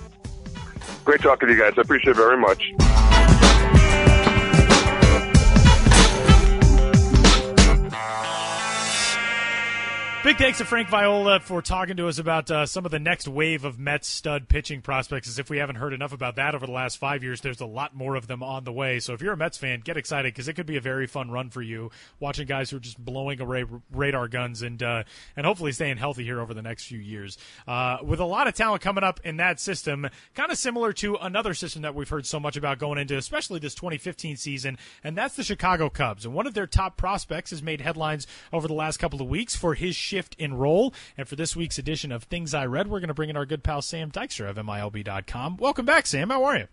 [1.04, 1.74] Great talking to you guys.
[1.78, 2.72] I appreciate it very much.
[10.30, 13.28] Big thanks to Frank Viola for talking to us about uh, some of the next
[13.28, 15.28] wave of Mets stud pitching prospects.
[15.28, 17.66] As if we haven't heard enough about that over the last five years, there's a
[17.66, 19.00] lot more of them on the way.
[19.00, 21.32] So if you're a Mets fan, get excited because it could be a very fun
[21.32, 21.90] run for you.
[22.20, 25.02] Watching guys who are just blowing away radar guns and uh,
[25.36, 27.40] and hopefully staying healthy here over the next few years.
[27.68, 31.16] Uh, with a lot of talent coming up in that system, kind of similar to
[31.16, 35.18] another system that we've heard so much about going into, especially this 2015 season, and
[35.18, 36.24] that's the Chicago Cubs.
[36.24, 39.56] And one of their top prospects has made headlines over the last couple of weeks
[39.56, 40.94] for his shift in role.
[41.18, 43.46] And for this week's edition of Things I Read, we're going to bring in our
[43.46, 45.58] good pal Sam Dykstra of MILB.com.
[45.58, 46.30] Welcome back, Sam.
[46.30, 46.68] How are you?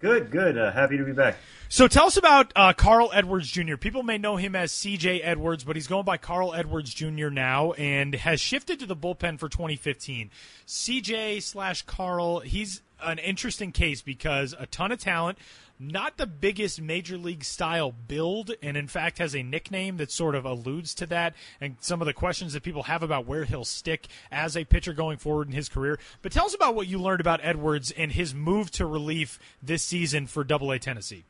[0.00, 0.56] Good, good.
[0.56, 1.36] Uh, happy to be back.
[1.68, 3.76] So tell us about uh, Carl Edwards Jr.
[3.76, 5.20] People may know him as C.J.
[5.20, 7.28] Edwards, but he's going by Carl Edwards Jr.
[7.28, 10.30] now and has shifted to the bullpen for 2015.
[10.64, 11.40] C.J.
[11.40, 15.36] slash Carl, he's an interesting case because a ton of talent,
[15.80, 20.34] not the biggest major league style build, and in fact has a nickname that sort
[20.34, 23.64] of alludes to that and some of the questions that people have about where he'll
[23.64, 25.98] stick as a pitcher going forward in his career.
[26.22, 29.82] But tell us about what you learned about Edwards and his move to relief this
[29.82, 31.24] season for Double A Tennessee.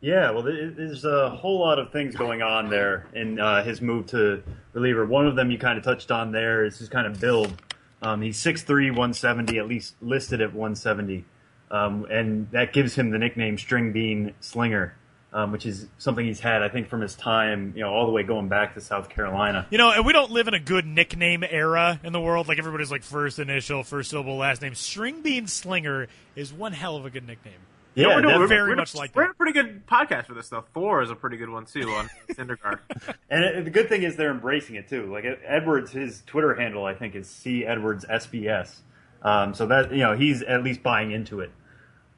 [0.00, 4.06] Yeah, well, there's a whole lot of things going on there in uh, his move
[4.08, 5.04] to reliever.
[5.04, 7.60] One of them you kind of touched on there is his kind of build.
[8.00, 11.24] Um, he's 6'3", 170, at least listed at 170.
[11.70, 14.94] Um, and that gives him the nickname String Bean Slinger.
[15.30, 18.12] Um, which is something he's had, I think, from his time, you know, all the
[18.12, 19.66] way going back to South Carolina.
[19.68, 22.48] You know, and we don't live in a good nickname era in the world.
[22.48, 24.74] Like everybody's like first initial, first syllable, last name.
[24.74, 27.60] String Bean Slinger is one hell of a good nickname.
[27.98, 29.30] Yeah, we're, doing, we're very we're, much like we're that.
[29.32, 30.64] a pretty good podcast for this though.
[30.72, 32.78] Thor is a pretty good one too on Syndergaard.
[33.30, 35.12] and it, the good thing is they're embracing it too.
[35.12, 38.80] Like Edwards, his Twitter handle I think is C Edwards SBS.
[39.22, 41.50] Um, so that you know he's at least buying into it.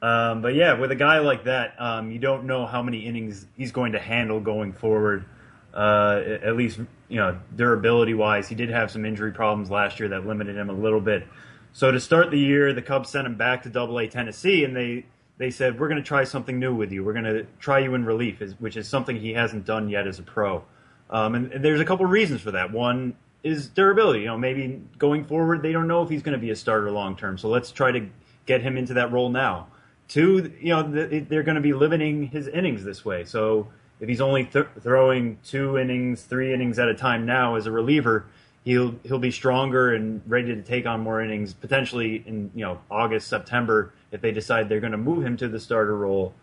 [0.01, 3.45] Um, but yeah, with a guy like that, um, you don't know how many innings
[3.57, 5.25] he's going to handle going forward.
[5.73, 8.47] uh, at least you know durability wise.
[8.47, 11.27] He did have some injury problems last year that limited him a little bit.
[11.73, 14.75] So to start the year, the Cubs sent him back to Double A Tennessee, and
[14.75, 15.05] they
[15.37, 17.03] they said we're going to try something new with you.
[17.03, 20.19] We're going to try you in relief, which is something he hasn't done yet as
[20.19, 20.63] a pro.
[21.09, 22.71] Um, and, and, there's a couple reasons for that.
[22.71, 24.21] One is durability.
[24.21, 26.91] You know, maybe going forward they don't know if he's going to be a starter
[26.91, 27.37] long term.
[27.37, 28.07] So let's try to
[28.45, 29.67] get him into that role now.
[30.07, 33.23] Two, you know, they're going to be limiting his innings this way.
[33.23, 33.69] So
[34.01, 37.71] if he's only th- throwing two innings, three innings at a time now as a
[37.71, 38.25] reliever,
[38.65, 42.79] he'll he'll be stronger and ready to take on more innings potentially in you know
[42.89, 46.33] August, September if they decide they're going to move him to the starter role.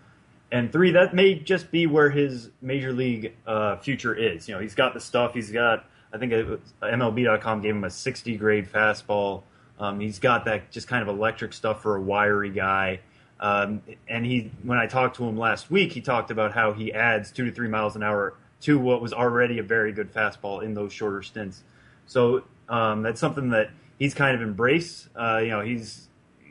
[0.50, 4.48] And three, that may just be where his major league uh, future is.
[4.48, 5.34] You know, he's got the stuff.
[5.34, 9.42] He's got I think MLB.com gave him a 60 grade fastball.
[9.78, 13.00] Um, he's got that just kind of electric stuff for a wiry guy.
[13.40, 16.92] Um, and he, when I talked to him last week, he talked about how he
[16.92, 20.62] adds two to three miles an hour to what was already a very good fastball
[20.62, 21.62] in those shorter stints.
[22.06, 25.08] So um, that's something that he's kind of embraced.
[25.14, 26.08] Uh, you know, he's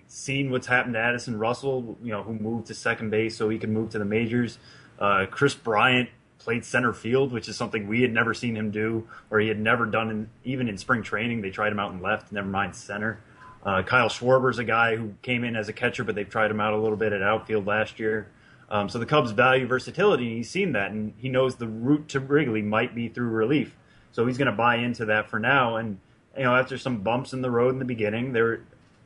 [0.08, 3.58] seen what's happened to Addison Russell, you know, who moved to second base so he
[3.58, 4.58] can move to the majors.
[4.98, 6.10] Uh, Kris Bryant
[6.48, 9.60] played center field, which is something we had never seen him do, or he had
[9.60, 11.42] never done in, even in spring training.
[11.42, 13.20] They tried him out in left, never mind center.
[13.66, 16.62] Uh, Kyle Schwarber's a guy who came in as a catcher, but they've tried him
[16.62, 18.30] out a little bit at outfield last year.
[18.70, 22.08] Um, so the Cubs value versatility, and he's seen that, and he knows the route
[22.10, 23.76] to Wrigley might be through relief.
[24.14, 25.76] So he's going to buy into that for now.
[25.76, 26.00] And
[26.38, 28.62] you know, after some bumps in the road in the beginning, there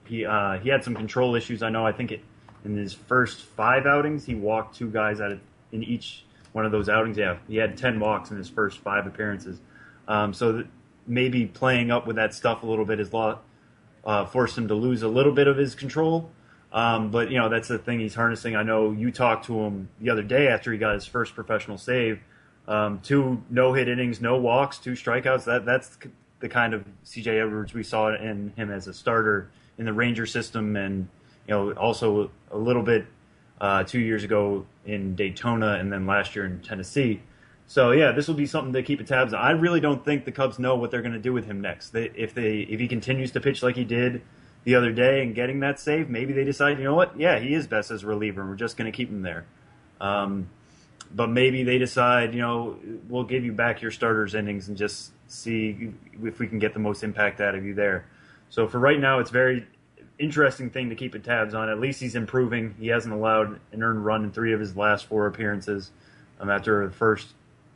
[0.05, 1.63] he uh, he had some control issues.
[1.63, 1.87] I know.
[1.87, 2.21] I think it,
[2.63, 5.39] in his first five outings, he walked two guys out of,
[5.71, 7.17] in each one of those outings.
[7.17, 9.59] Yeah, he had ten walks in his first five appearances.
[10.07, 10.63] Um, so
[11.07, 15.03] maybe playing up with that stuff a little bit has uh, forced him to lose
[15.03, 16.29] a little bit of his control.
[16.73, 18.55] Um, but you know that's the thing he's harnessing.
[18.55, 21.77] I know you talked to him the other day after he got his first professional
[21.77, 22.21] save.
[22.67, 25.43] Um, two no hit innings, no walks, two strikeouts.
[25.45, 25.97] That that's
[26.39, 30.25] the kind of CJ Edwards we saw in him as a starter in the Ranger
[30.25, 31.09] system, and
[31.45, 33.05] you know also a little bit
[33.61, 37.21] uh, two years ago in Daytona, and then last year in Tennessee.
[37.67, 39.39] So yeah, this will be something to keep a tabs on.
[39.39, 41.91] I really don't think the Cubs know what they're going to do with him next.
[41.91, 44.23] They, if they if he continues to pitch like he did
[44.63, 47.53] the other day and getting that save, maybe they decide, you know what, yeah, he
[47.53, 49.45] is best as a reliever, and we're just going to keep him there.
[50.01, 50.49] Um,
[51.13, 55.11] but maybe they decide, you know, we'll give you back your starters innings and just
[55.27, 55.93] see
[56.23, 58.05] if we can get the most impact out of you there.
[58.49, 59.67] So for right now, it's very
[60.21, 61.69] interesting thing to keep tabs on.
[61.69, 62.75] At least he's improving.
[62.79, 65.91] He hasn't allowed an earned run in three of his last four appearances
[66.39, 67.27] um, after the first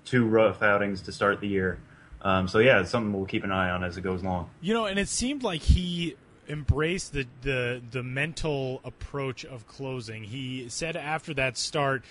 [0.06, 1.80] two rough outings to start the year.
[2.22, 4.50] Um, so yeah, it's something we'll keep an eye on as it goes along.
[4.62, 6.16] You know, and it seemed like he
[6.48, 10.24] embraced the the the mental approach of closing.
[10.24, 12.04] He said after that start,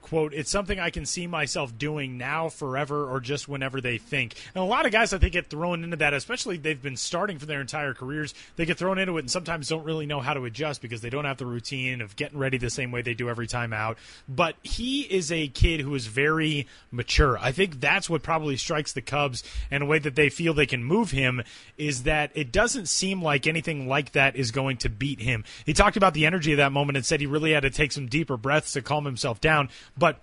[0.00, 4.34] quote, it's something I can see myself doing now, forever, or just whenever they think.
[4.54, 7.38] And a lot of guys, I think, get thrown into that, especially they've been starting
[7.38, 8.34] for their entire careers.
[8.56, 11.10] They get thrown into it and sometimes don't really know how to adjust because they
[11.10, 13.98] don't have the routine of getting ready the same way they do every time out.
[14.28, 17.38] But he is a kid who is very mature.
[17.38, 20.66] I think that's what probably strikes the Cubs and a way that they feel they
[20.66, 21.42] can move him
[21.76, 25.44] is that it doesn't seem like anything like that is going to beat him.
[25.64, 27.92] He talked about the energy of that moment and said he really had to take
[27.92, 29.68] some deeper breaths to calm himself down.
[29.96, 30.20] But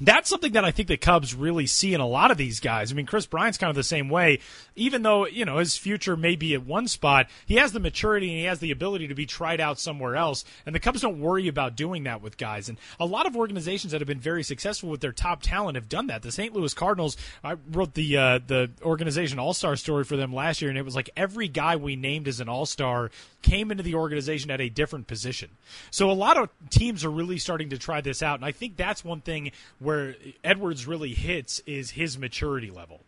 [0.00, 2.92] that's something that I think the Cubs really see in a lot of these guys.
[2.92, 4.38] I mean, Kris Bryant's kind of the same way.
[4.76, 8.28] Even though you know his future may be at one spot, he has the maturity
[8.28, 10.44] and he has the ability to be tried out somewhere else.
[10.64, 12.68] And the Cubs don't worry about doing that with guys.
[12.68, 15.88] And a lot of organizations that have been very successful with their top talent have
[15.88, 16.22] done that.
[16.22, 16.54] The St.
[16.54, 20.70] Louis Cardinals, I wrote the uh, the organization All Star story for them last year,
[20.70, 23.10] and it was like every guy we named as an All Star
[23.42, 25.50] came into the organization at a different position.
[25.90, 28.76] So a lot of teams are really starting to try this out, and I think
[28.76, 33.00] that's one thing where Edwards really hits is his maturity level.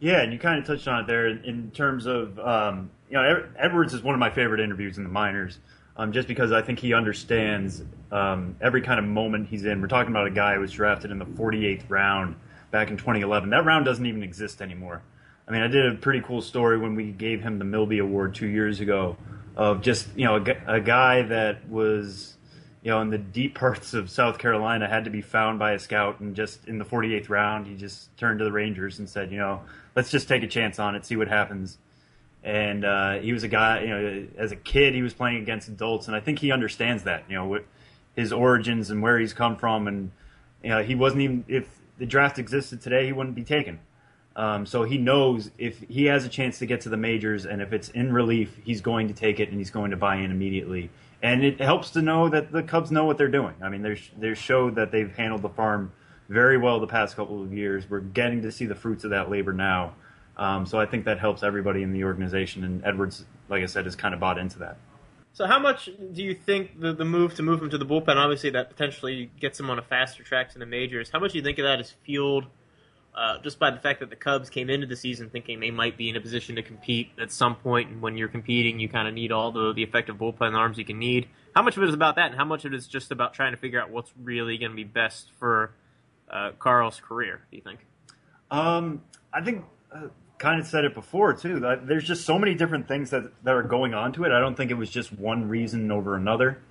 [0.00, 3.46] Yeah, and you kind of touched on it there in terms of um, you know
[3.56, 5.60] Edwards is one of my favorite interviews in the minors,
[5.96, 9.80] um, just because I think he understands um, every kind of moment he's in.
[9.80, 12.34] We're talking about a guy who was drafted in the 48th round
[12.72, 13.50] back in 2011.
[13.50, 15.02] That round doesn't even exist anymore.
[15.46, 18.34] I mean, I did a pretty cool story when we gave him the MiLBY Award
[18.34, 19.16] two years ago
[19.56, 22.36] of just you know a, a, guy that was
[22.82, 25.78] you know in the deep parts of South Carolina had to be found by a
[25.78, 29.30] scout and just in the 48th round he just turned to the Rangers and said
[29.30, 29.60] you know
[29.94, 31.78] let's just take a chance on it see what happens.
[32.44, 35.68] And uh, he was a guy you know as a kid he was playing against
[35.68, 37.64] adults and I think he understands that you know what
[38.16, 40.10] his origins and where he's come from and
[40.62, 43.78] you know he wasn't even if the draft existed today he wouldn't be taken
[44.34, 47.60] um, so he knows if he has a chance to get to the majors and
[47.60, 50.30] if it's in relief, he's going to take it and he's going to buy in
[50.30, 50.90] immediately.
[51.22, 53.54] And it helps to know that the Cubs know what they're doing.
[53.62, 53.82] I mean,
[54.18, 55.92] they've showed that they've handled the farm
[56.28, 57.88] very well the past couple of years.
[57.88, 59.94] We're getting to see the fruits of that labor now.
[60.36, 62.64] Um, so I think that helps everybody in the organization.
[62.64, 64.78] And Edwards, like I said, has kind of bought into that.
[65.34, 68.16] So how much do you think the, the move to move him to the bullpen,
[68.16, 71.38] obviously that potentially gets him on a faster track to the majors, how much do
[71.38, 72.46] you think of that is fueled
[73.14, 75.98] uh, just by the fact that the Cubs came into the season thinking they might
[75.98, 79.06] be in a position to compete at some point, and when you're competing, you kind
[79.06, 81.28] of need all the, the effective bullpen arms you can need.
[81.54, 83.34] How much of it is about that, and how much of it is just about
[83.34, 85.74] trying to figure out what's really going to be best for
[86.30, 87.42] uh, Carl's career?
[87.50, 87.80] Do you think?
[88.50, 89.02] Um,
[89.32, 90.08] I think uh,
[90.38, 91.60] kind of said it before too.
[91.84, 94.32] There's just so many different things that that are going on to it.
[94.32, 96.62] I don't think it was just one reason over another.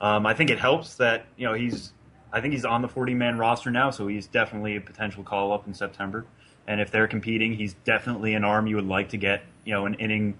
[0.00, 1.92] Um, I think it helps that you know he's
[2.32, 5.52] I think he's on the 40 man roster now, so he's definitely a potential call
[5.52, 6.26] up in September.
[6.66, 9.86] And if they're competing, he's definitely an arm you would like to get, you know,
[9.86, 10.36] an inning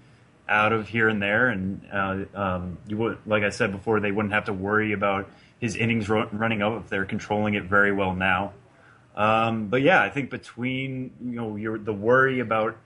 [0.49, 1.49] out of here and there.
[1.49, 5.29] And uh, um, you would, like I said before, they wouldn't have to worry about
[5.59, 8.53] his innings ro- running up if they're controlling it very well now.
[9.15, 12.77] Um, but yeah, I think between you know your the worry about,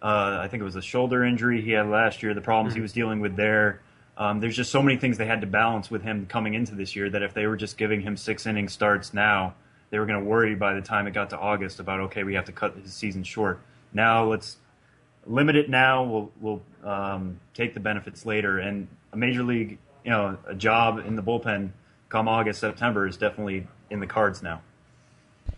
[0.00, 2.78] uh, I think it was a shoulder injury he had last year, the problems mm-hmm.
[2.78, 3.80] he was dealing with there.
[4.16, 6.94] Um, there's just so many things they had to balance with him coming into this
[6.94, 9.54] year that if they were just giving him six inning starts now,
[9.90, 12.34] they were going to worry by the time it got to August about okay, we
[12.34, 13.60] have to cut his season short.
[13.92, 14.56] Now let's
[15.26, 16.02] limit it now.
[16.02, 18.58] We'll we'll um, take the benefits later.
[18.58, 21.70] And a major league, you know, a job in the bullpen
[22.08, 24.60] come August September is definitely in the cards now.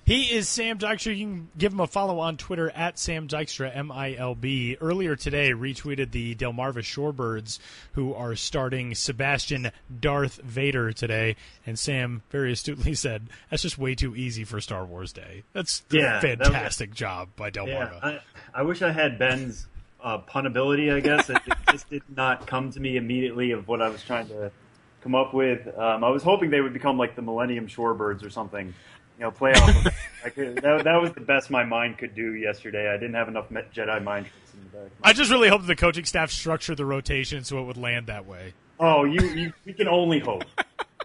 [0.07, 1.17] He is Sam Dykstra.
[1.17, 4.77] You can give him a follow on Twitter at Sam Dykstra, M I L B.
[4.79, 7.59] Earlier today, retweeted the Delmarva Shorebirds,
[7.93, 11.37] who are starting Sebastian Darth Vader today.
[11.67, 15.43] And Sam very astutely said, that's just way too easy for Star Wars Day.
[15.55, 18.03] That's yeah, a fantastic was, job by Delmarva.
[18.03, 18.19] Yeah,
[18.55, 19.67] I, I, wish I had Ben's
[20.03, 21.31] uh, pun ability, I guess.
[21.31, 24.53] it, it just did not come to me immediately of what I was trying to
[25.01, 25.67] come up with.
[25.79, 28.75] Um, I was hoping they would become like the Millennium Shorebirds or something
[29.19, 29.87] you know, play off.
[30.25, 32.89] Of that, that was the best my mind could do yesterday.
[32.89, 34.91] I didn't have enough Jedi mind tricks in the back.
[35.03, 38.25] I just really hope the coaching staff structured the rotation so it would land that
[38.25, 38.55] way.
[38.81, 40.45] Oh, you, you we can only hope.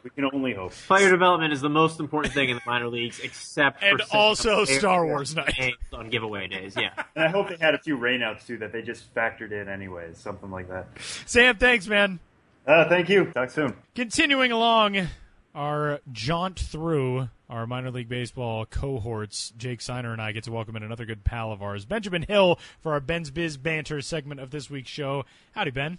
[0.03, 0.71] We can only hope.
[0.71, 5.05] Player development is the most important thing in the minor leagues, except and also Star
[5.05, 6.75] Wars night on giveaway days.
[6.77, 9.67] Yeah, and I hope they had a few rainouts too that they just factored in
[9.67, 10.87] anyways, something like that.
[11.25, 12.19] Sam, thanks, man.
[12.65, 13.25] Uh, thank you.
[13.25, 13.75] Talk soon.
[13.95, 15.09] Continuing along
[15.53, 20.75] our jaunt through our minor league baseball cohorts, Jake Seiner and I get to welcome
[20.75, 24.51] in another good pal of ours, Benjamin Hill, for our Ben's Biz Banter segment of
[24.51, 25.25] this week's show.
[25.53, 25.97] Howdy, Ben.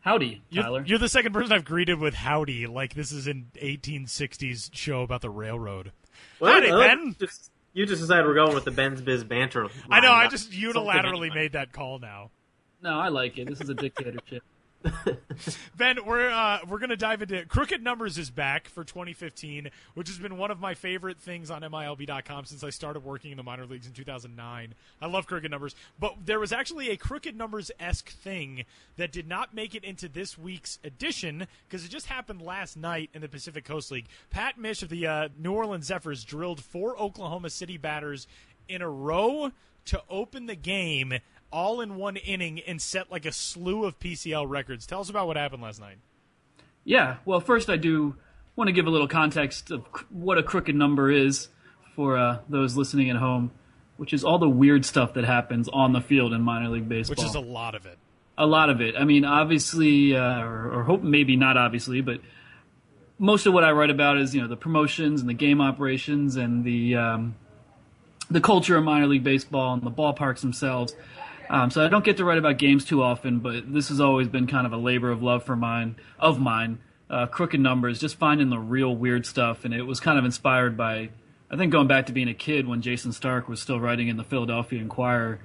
[0.00, 0.80] Howdy, Tyler.
[0.80, 5.02] You're, you're, the second person I've greeted with howdy, like this is an 1860s show
[5.02, 5.92] about the railroad.
[6.38, 7.16] Well, howdy, Ben.
[7.18, 9.68] Just, you just decided we're going with the Ben's Biz Banter.
[9.90, 10.12] I know.
[10.12, 12.30] I just unilaterally made that call now.
[12.82, 13.48] No, I like it.
[13.48, 14.42] This is a dictatorship.
[15.76, 20.18] ben, we're uh, we're gonna dive into Crooked Numbers is back for 2015, which has
[20.18, 23.66] been one of my favorite things on MILB.com since I started working in the minor
[23.66, 24.74] leagues in 2009.
[25.00, 28.64] I love Crooked Numbers, but there was actually a Crooked Numbers esque thing
[28.96, 33.10] that did not make it into this week's edition because it just happened last night
[33.14, 34.06] in the Pacific Coast League.
[34.30, 38.26] Pat Misch of the uh, New Orleans Zephyrs drilled four Oklahoma City batters
[38.68, 39.50] in a row
[39.86, 41.14] to open the game
[41.54, 44.86] all in one inning and set like a slew of PCL records.
[44.86, 45.98] Tell us about what happened last night.
[46.84, 48.16] Yeah, well, first I do
[48.56, 51.48] want to give a little context of what a crooked number is
[51.94, 53.52] for uh, those listening at home,
[53.96, 57.12] which is all the weird stuff that happens on the field in minor league baseball.
[57.12, 57.98] Which is a lot of it.
[58.36, 58.96] A lot of it.
[58.98, 62.20] I mean, obviously, uh, or, or hope maybe not obviously, but
[63.16, 66.34] most of what I write about is you know the promotions and the game operations
[66.34, 67.36] and the um,
[68.28, 70.96] the culture of minor league baseball and the ballparks themselves.
[71.50, 74.28] Um, so I don't get to write about games too often, but this has always
[74.28, 76.78] been kind of a labor of love for mine, of mine.
[77.10, 80.76] Uh, crooked numbers, just finding the real weird stuff, and it was kind of inspired
[80.76, 81.10] by,
[81.50, 84.16] I think, going back to being a kid when Jayson Stark was still writing in
[84.16, 85.38] the Philadelphia Inquirer,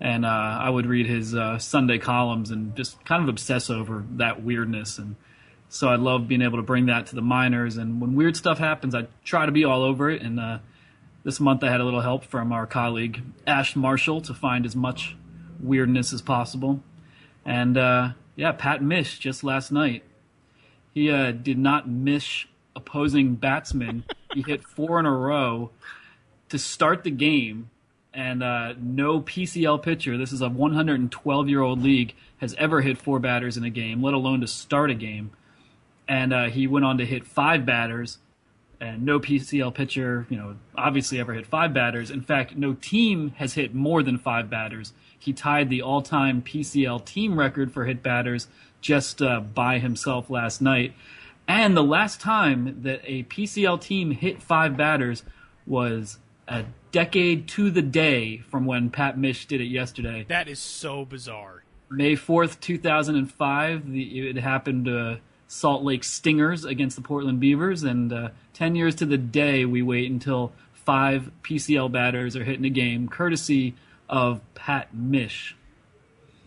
[0.00, 4.04] and uh, I would read his uh, Sunday columns and just kind of obsess over
[4.16, 5.16] that weirdness, and
[5.72, 7.78] so I love being able to bring that to the minors.
[7.78, 10.20] And when weird stuff happens, I try to be all over it.
[10.20, 10.58] And uh,
[11.24, 14.76] this month, I had a little help from our colleague Ash Marshall to find as
[14.76, 15.16] much
[15.62, 16.82] weirdness as possible.
[17.44, 20.02] And uh, yeah, Pat Misch just last night.
[20.94, 22.44] He uh, did not miss
[22.76, 24.04] opposing batsmen.
[24.34, 25.70] he hit four in a row
[26.48, 27.70] to start the game,
[28.12, 30.18] and uh, no PCL pitcher.
[30.18, 34.02] This is a 112 year old league has ever hit four batters in a game,
[34.02, 35.30] let alone to start a game.
[36.08, 38.18] And uh, he went on to hit five batters
[38.82, 42.10] and no PCL pitcher, you know, obviously ever hit five batters.
[42.10, 44.92] In fact, no team has hit more than five batters.
[45.22, 48.48] He tied the all-time PCL team record for hit batters
[48.80, 50.94] just uh, by himself last night.
[51.46, 55.22] And the last time that a PCL team hit five batters
[55.64, 56.18] was
[56.48, 60.26] a decade to the day from when Pat Misch did it yesterday.
[60.28, 61.62] That is so bizarre.
[61.88, 65.16] May 4th, 2005, the, it happened uh,
[65.46, 69.82] Salt Lake Stingers against the Portland Beavers, and uh, 10 years to the day, we
[69.82, 73.76] wait until five PCL batters are hitting a game, courtesy
[74.12, 75.54] of Pat Misch.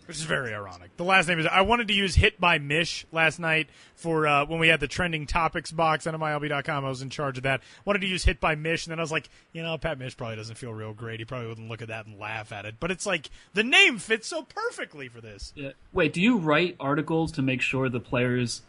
[0.06, 0.96] Which is very ironic.
[0.96, 1.46] The last name is.
[1.46, 4.86] I wanted to use "hit by Misch" last night for uh, when we had the
[4.86, 6.84] trending topics box on MILB.com.
[6.84, 7.60] I was in charge of that.
[7.84, 10.16] Wanted to use "hit by Misch," and then I was like, you know, Pat Misch
[10.16, 11.18] probably doesn't feel real great.
[11.18, 12.76] He probably wouldn't look at that and laugh at it.
[12.78, 15.52] But it's like the name fits so perfectly for this.
[15.56, 15.70] Yeah.
[15.92, 18.62] Wait, do you write articles to make sure the players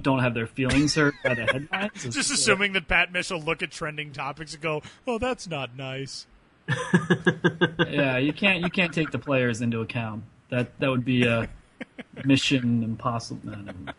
[0.00, 2.02] don't have their feelings hurt by the headlines?
[2.02, 5.76] Just assuming that Pat Misch will look at trending topics and go, "Oh, that's not
[5.76, 6.26] nice."
[7.88, 10.24] Yeah, you can't you can't take the players into account.
[10.50, 11.48] That that would be a
[12.24, 13.40] mission impossible.
[13.44, 13.92] No, no.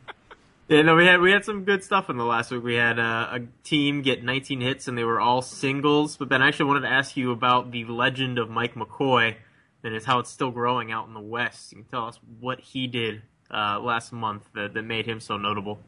[0.70, 2.64] Yeah, no, we had we had some good stuff in the last week.
[2.64, 6.16] We had uh, a team get 19 hits, and they were all singles.
[6.16, 9.36] But Ben, I actually wanted to ask you about the legend of Mike McCoy,
[9.84, 11.74] and it's how it's still growing out in the West.
[11.74, 15.38] You can tell us what he did uh, last month that, that made him so
[15.38, 15.80] notable.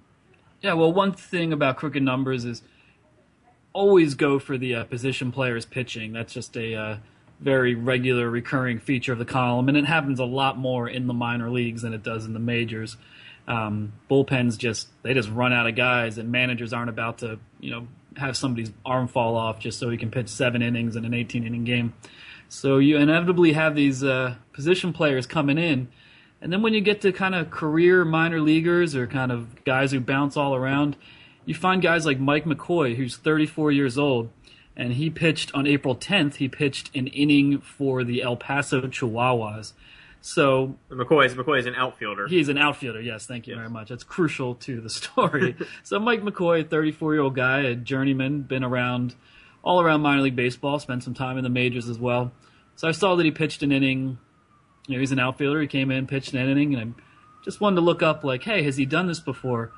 [0.61, 2.61] Yeah, well, one thing about crooked numbers is
[3.75, 6.13] always go for the uh, position players pitching.
[6.13, 6.97] That's just a uh,
[7.41, 11.13] very regular, recurring feature of the column, and it happens a lot more in the
[11.13, 12.95] minor leagues than it does in the majors.
[13.47, 17.69] Um, bullpens just they just run out of guys, and managers aren't about to you
[17.69, 21.13] know have somebody's arm fall off just so he can pitch seven innings in an
[21.13, 21.93] 18 inning game.
[22.47, 25.89] So you inevitably have these uh, position players coming in,
[26.41, 29.91] and then when you get to kind of career minor leaguers or kind of guys
[29.91, 30.95] who bounce all around,
[31.45, 34.29] you find guys like Mike McCoy, who's 34 years old
[34.77, 36.35] and he pitched on April 10th.
[36.35, 39.73] He pitched an inning for the El Paso Chihuahuas.
[40.21, 42.27] So McCoy is McCoy is an outfielder.
[42.27, 42.99] He's an outfielder.
[42.99, 43.59] Yes, thank you yes.
[43.59, 43.89] very much.
[43.89, 45.55] That's crucial to the story.
[45.83, 49.15] so Mike McCoy, 34 year old guy, a journeyman, been around
[49.63, 52.31] all around minor league baseball, spent some time in the majors as well.
[52.75, 54.17] So I saw that he pitched an inning.
[54.87, 55.61] You know, he's an outfielder.
[55.61, 58.63] He came in, pitched an inning, and I just wanted to look up like, hey,
[58.63, 59.71] has he done this before?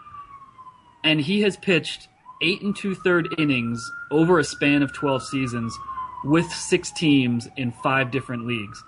[1.03, 2.07] And he has pitched
[2.41, 5.77] eight and two third innings over a span of 12 seasons
[6.23, 8.83] with six teams in five different leagues.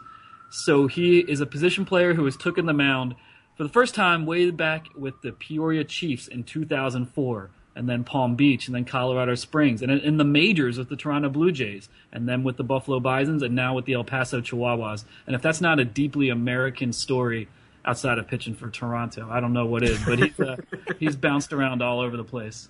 [0.50, 3.16] So he is a position player who has taken the mound
[3.56, 8.36] for the first time way back with the Peoria Chiefs in 2004, and then Palm
[8.36, 12.28] Beach, and then Colorado Springs, and in the majors with the Toronto Blue Jays, and
[12.28, 15.06] then with the Buffalo Bisons, and now with the El Paso Chihuahuas.
[15.28, 17.48] And if that's not a deeply American story
[17.86, 20.04] outside of pitching for Toronto, I don't know what is.
[20.04, 20.58] But he's uh,
[21.00, 22.70] he's bounced around all over the place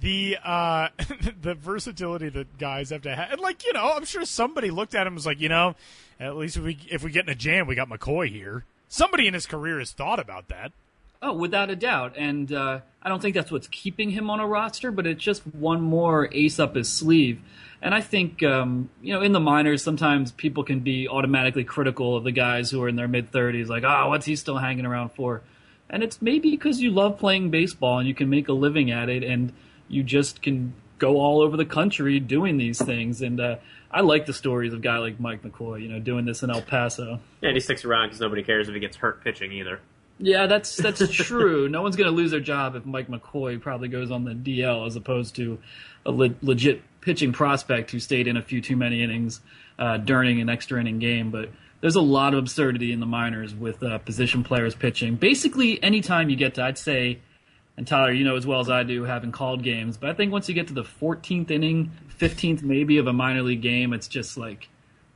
[0.00, 0.88] the uh,
[1.42, 4.94] the versatility that guys have to have, and like you know, I'm sure somebody looked
[4.94, 5.74] at him and was like, you know,
[6.18, 8.64] at least if we if we get in a jam, we got McCoy here.
[8.88, 10.72] Somebody in his career has thought about that.
[11.22, 14.46] Oh, without a doubt, and uh, I don't think that's what's keeping him on a
[14.46, 17.40] roster, but it's just one more ace up his sleeve.
[17.82, 22.16] And I think um, you know, in the minors, sometimes people can be automatically critical
[22.16, 24.86] of the guys who are in their mid 30s, like, oh, what's he still hanging
[24.86, 25.42] around for?
[25.88, 29.08] And it's maybe because you love playing baseball and you can make a living at
[29.08, 29.52] it, and
[29.88, 33.22] you just can go all over the country doing these things.
[33.22, 33.56] And uh,
[33.90, 36.50] I like the stories of a guy like Mike McCoy, you know, doing this in
[36.50, 37.18] El Paso.
[37.40, 39.80] Yeah, and he sticks around because nobody cares if he gets hurt pitching either.
[40.22, 41.68] Yeah, that's that's true.
[41.68, 44.86] no one's going to lose their job if Mike McCoy probably goes on the DL
[44.86, 45.58] as opposed to
[46.04, 49.40] a le- legit pitching prospect who stayed in a few too many innings
[49.78, 51.30] uh, during an extra inning game.
[51.30, 51.50] But
[51.80, 55.16] there's a lot of absurdity in the minors with uh, position players pitching.
[55.16, 57.20] Basically, anytime you get to, I'd say,
[57.78, 59.96] and Tyler, you know as well as I do, having called games.
[59.96, 63.42] But I think once you get to the 14th inning, 15th maybe of a minor
[63.42, 64.68] league game, it's just like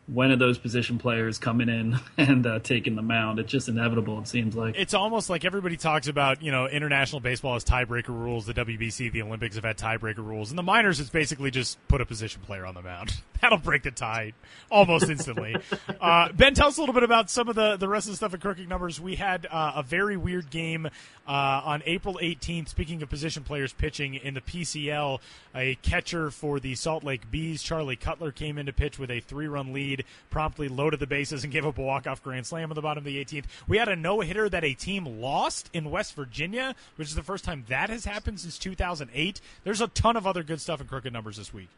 [0.07, 3.39] when are those position players coming in and uh, taking the mound?
[3.39, 4.19] It's just inevitable.
[4.21, 6.43] It seems like it's almost like everybody talks about.
[6.43, 8.47] You know, international baseball has tiebreaker rules.
[8.47, 10.51] The WBC, the Olympics have had tiebreaker rules.
[10.51, 13.15] In the minors, it's basically just put a position player on the mound.
[13.41, 14.33] That'll break the tie
[14.71, 15.57] almost instantly.
[16.01, 18.17] uh, ben, tell us a little bit about some of the the rest of the
[18.17, 19.01] stuff at Crooked Numbers.
[19.01, 21.31] We had uh, a very weird game uh,
[21.65, 22.69] on April 18th.
[22.69, 25.21] Speaking of position players pitching in the PCL,
[25.55, 29.21] a catcher for the Salt Lake Bees, Charlie Cutler, came in to pitch with a
[29.21, 32.71] three run lead lead, promptly loaded the bases and gave up a walk-off grand slam
[32.71, 33.45] on the bottom of the 18th.
[33.69, 37.45] We had a no-hitter that a team lost in West Virginia, which is the first
[37.45, 39.41] time that has happened since 2008.
[39.63, 41.69] There's a ton of other good stuff in crooked numbers this week.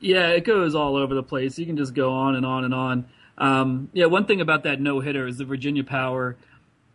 [0.00, 1.58] Yeah, it goes all over the place.
[1.58, 3.06] You can just go on and on and on.
[3.36, 6.36] Um, yeah, one thing about that no hitter is the Virginia Power.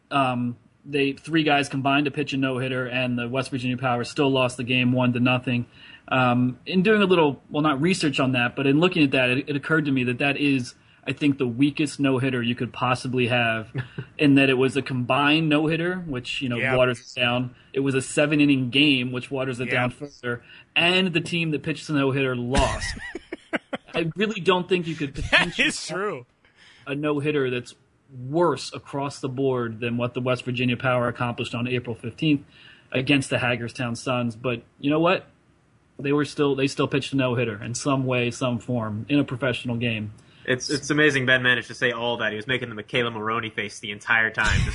[0.09, 4.03] Um, they three guys combined to pitch a no hitter, and the West Virginia Power
[4.03, 5.65] still lost the game one to nothing.
[6.07, 9.29] Um, in doing a little, well, not research on that, but in looking at that,
[9.29, 10.75] it, it occurred to me that that is,
[11.05, 13.71] I think, the weakest no hitter you could possibly have,
[14.17, 17.55] in that it was a combined no hitter, which you know waters it down.
[17.73, 20.43] It was a seven inning game, which waters it down further,
[20.75, 22.95] and the team that pitched the no hitter lost.
[23.95, 26.25] I really don't think you could That potentially is true.
[26.85, 27.75] a no hitter that's
[28.29, 32.43] worse across the board than what the West Virginia Power accomplished on April 15th
[32.91, 34.35] against the Hagerstown Suns.
[34.35, 35.27] But you know what?
[35.97, 39.19] They were still they still pitched a no hitter in some way, some form in
[39.19, 40.11] a professional game.
[40.45, 42.31] It's it's amazing Ben managed to say all that.
[42.31, 44.59] He was making the McKayla Maroney face the entire time.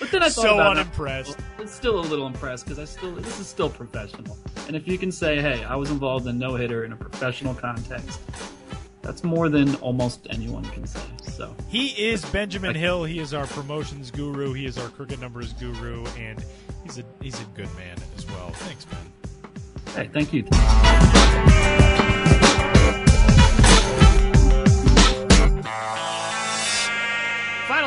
[0.00, 1.38] But then I thought So about it, unimpressed.
[1.58, 4.38] It's still a little impressed because I still this is still professional.
[4.68, 7.54] And if you can say, "Hey, I was involved in no hitter in a professional
[7.54, 8.20] context,"
[9.02, 11.00] that's more than almost anyone can say.
[11.22, 13.04] So He is Benjamin Hill.
[13.04, 14.52] He is our promotions guru.
[14.52, 16.44] He is our crooked numbers guru, and
[16.84, 18.50] he's a he's a good man as well.
[18.50, 18.98] Thanks, Ben.
[19.94, 20.44] hey, thank you.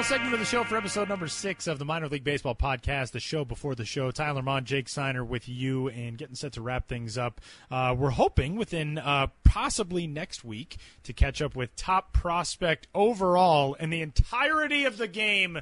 [0.02, 3.12] Final segment of the show for episode number six of the Minor League Baseball podcast,
[3.12, 4.10] the show before the show.
[4.10, 7.40] Tyler Maun, Jake Seiner with you, and getting set to wrap things up.
[7.70, 13.76] Uh, we're hoping within uh, possibly next week to catch up with top prospect overall
[13.76, 15.60] in the entirety of the game.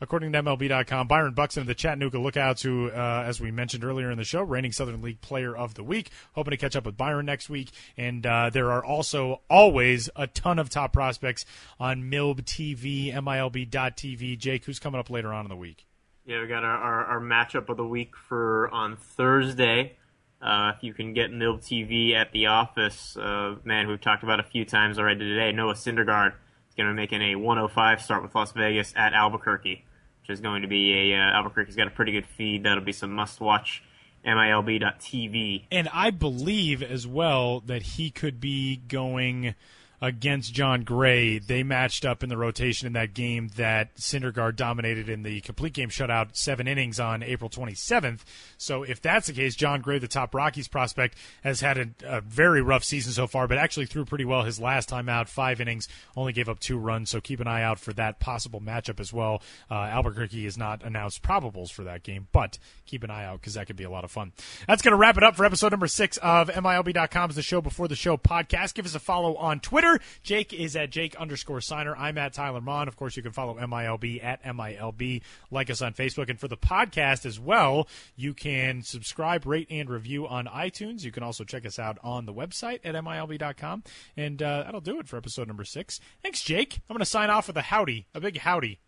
[0.00, 4.10] According to MLB.com, Byron Buxton of the Chattanooga Lookouts, who, uh, as we mentioned earlier
[4.10, 6.10] in the show, reigning Southern League Player of the Week.
[6.32, 7.70] Hoping to catch up with Byron next week.
[7.96, 11.44] And uh, there are also always a ton of top prospects
[11.80, 14.38] on MILB TV, MILB.TV.
[14.38, 15.84] Jake, who's coming up later on in the week?
[16.28, 19.96] yeah, we got our, our, our matchup of the week for on Thursday.
[20.42, 24.38] Uh, if you can get MILB TV at the office, uh, man, we've talked about
[24.38, 26.34] a few times already today, Noah Syndergaard
[26.68, 29.86] is going to be making a 105 start with Las Vegas at Albuquerque,
[30.28, 32.64] is going to be a uh, Albuquerque's got a pretty good feed.
[32.64, 33.82] That'll be some must-watch
[34.26, 35.64] MILB.TV.
[35.70, 39.54] And I believe as well that he could be going
[40.00, 41.38] against Jon Gray.
[41.38, 45.72] They matched up in the rotation in that game that Syndergaard dominated in the complete
[45.72, 48.20] game shutout, seven innings on April 27th.
[48.56, 52.20] So if that's the case, Jon Gray, the top Rockies prospect, has had a, a
[52.20, 55.60] very rough season so far, but actually threw pretty well his last time out, five
[55.60, 57.10] innings, only gave up two runs.
[57.10, 59.42] So keep an eye out for that possible matchup as well.
[59.70, 63.54] Uh, Albuquerque has not announced probables for that game, but keep an eye out because
[63.54, 64.32] that could be a lot of fun.
[64.66, 67.88] That's going to wrap it up for episode number six of MILB.com's The Show Before
[67.88, 68.74] the Show podcast.
[68.74, 69.87] Give us a follow on Twitter.
[70.22, 71.96] Jake is at Jake underscore Seiner.
[71.96, 72.88] I'm at Tyler Maun.
[72.88, 75.22] Of course, you can follow MILB at MILB.
[75.50, 76.28] Like us on Facebook.
[76.28, 81.04] And for the podcast as well, you can subscribe, rate, and review on iTunes.
[81.04, 83.84] You can also check us out on the website at MILB.com.
[84.16, 86.00] And uh, that'll do it for episode number six.
[86.22, 86.80] Thanks, Jake.
[86.88, 88.80] I'm going to sign off with a howdy, a big howdy.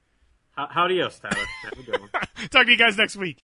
[0.52, 1.46] How, howdy, Tyler.
[1.62, 2.10] Have a good one.
[2.50, 3.38] Talk to you guys next week.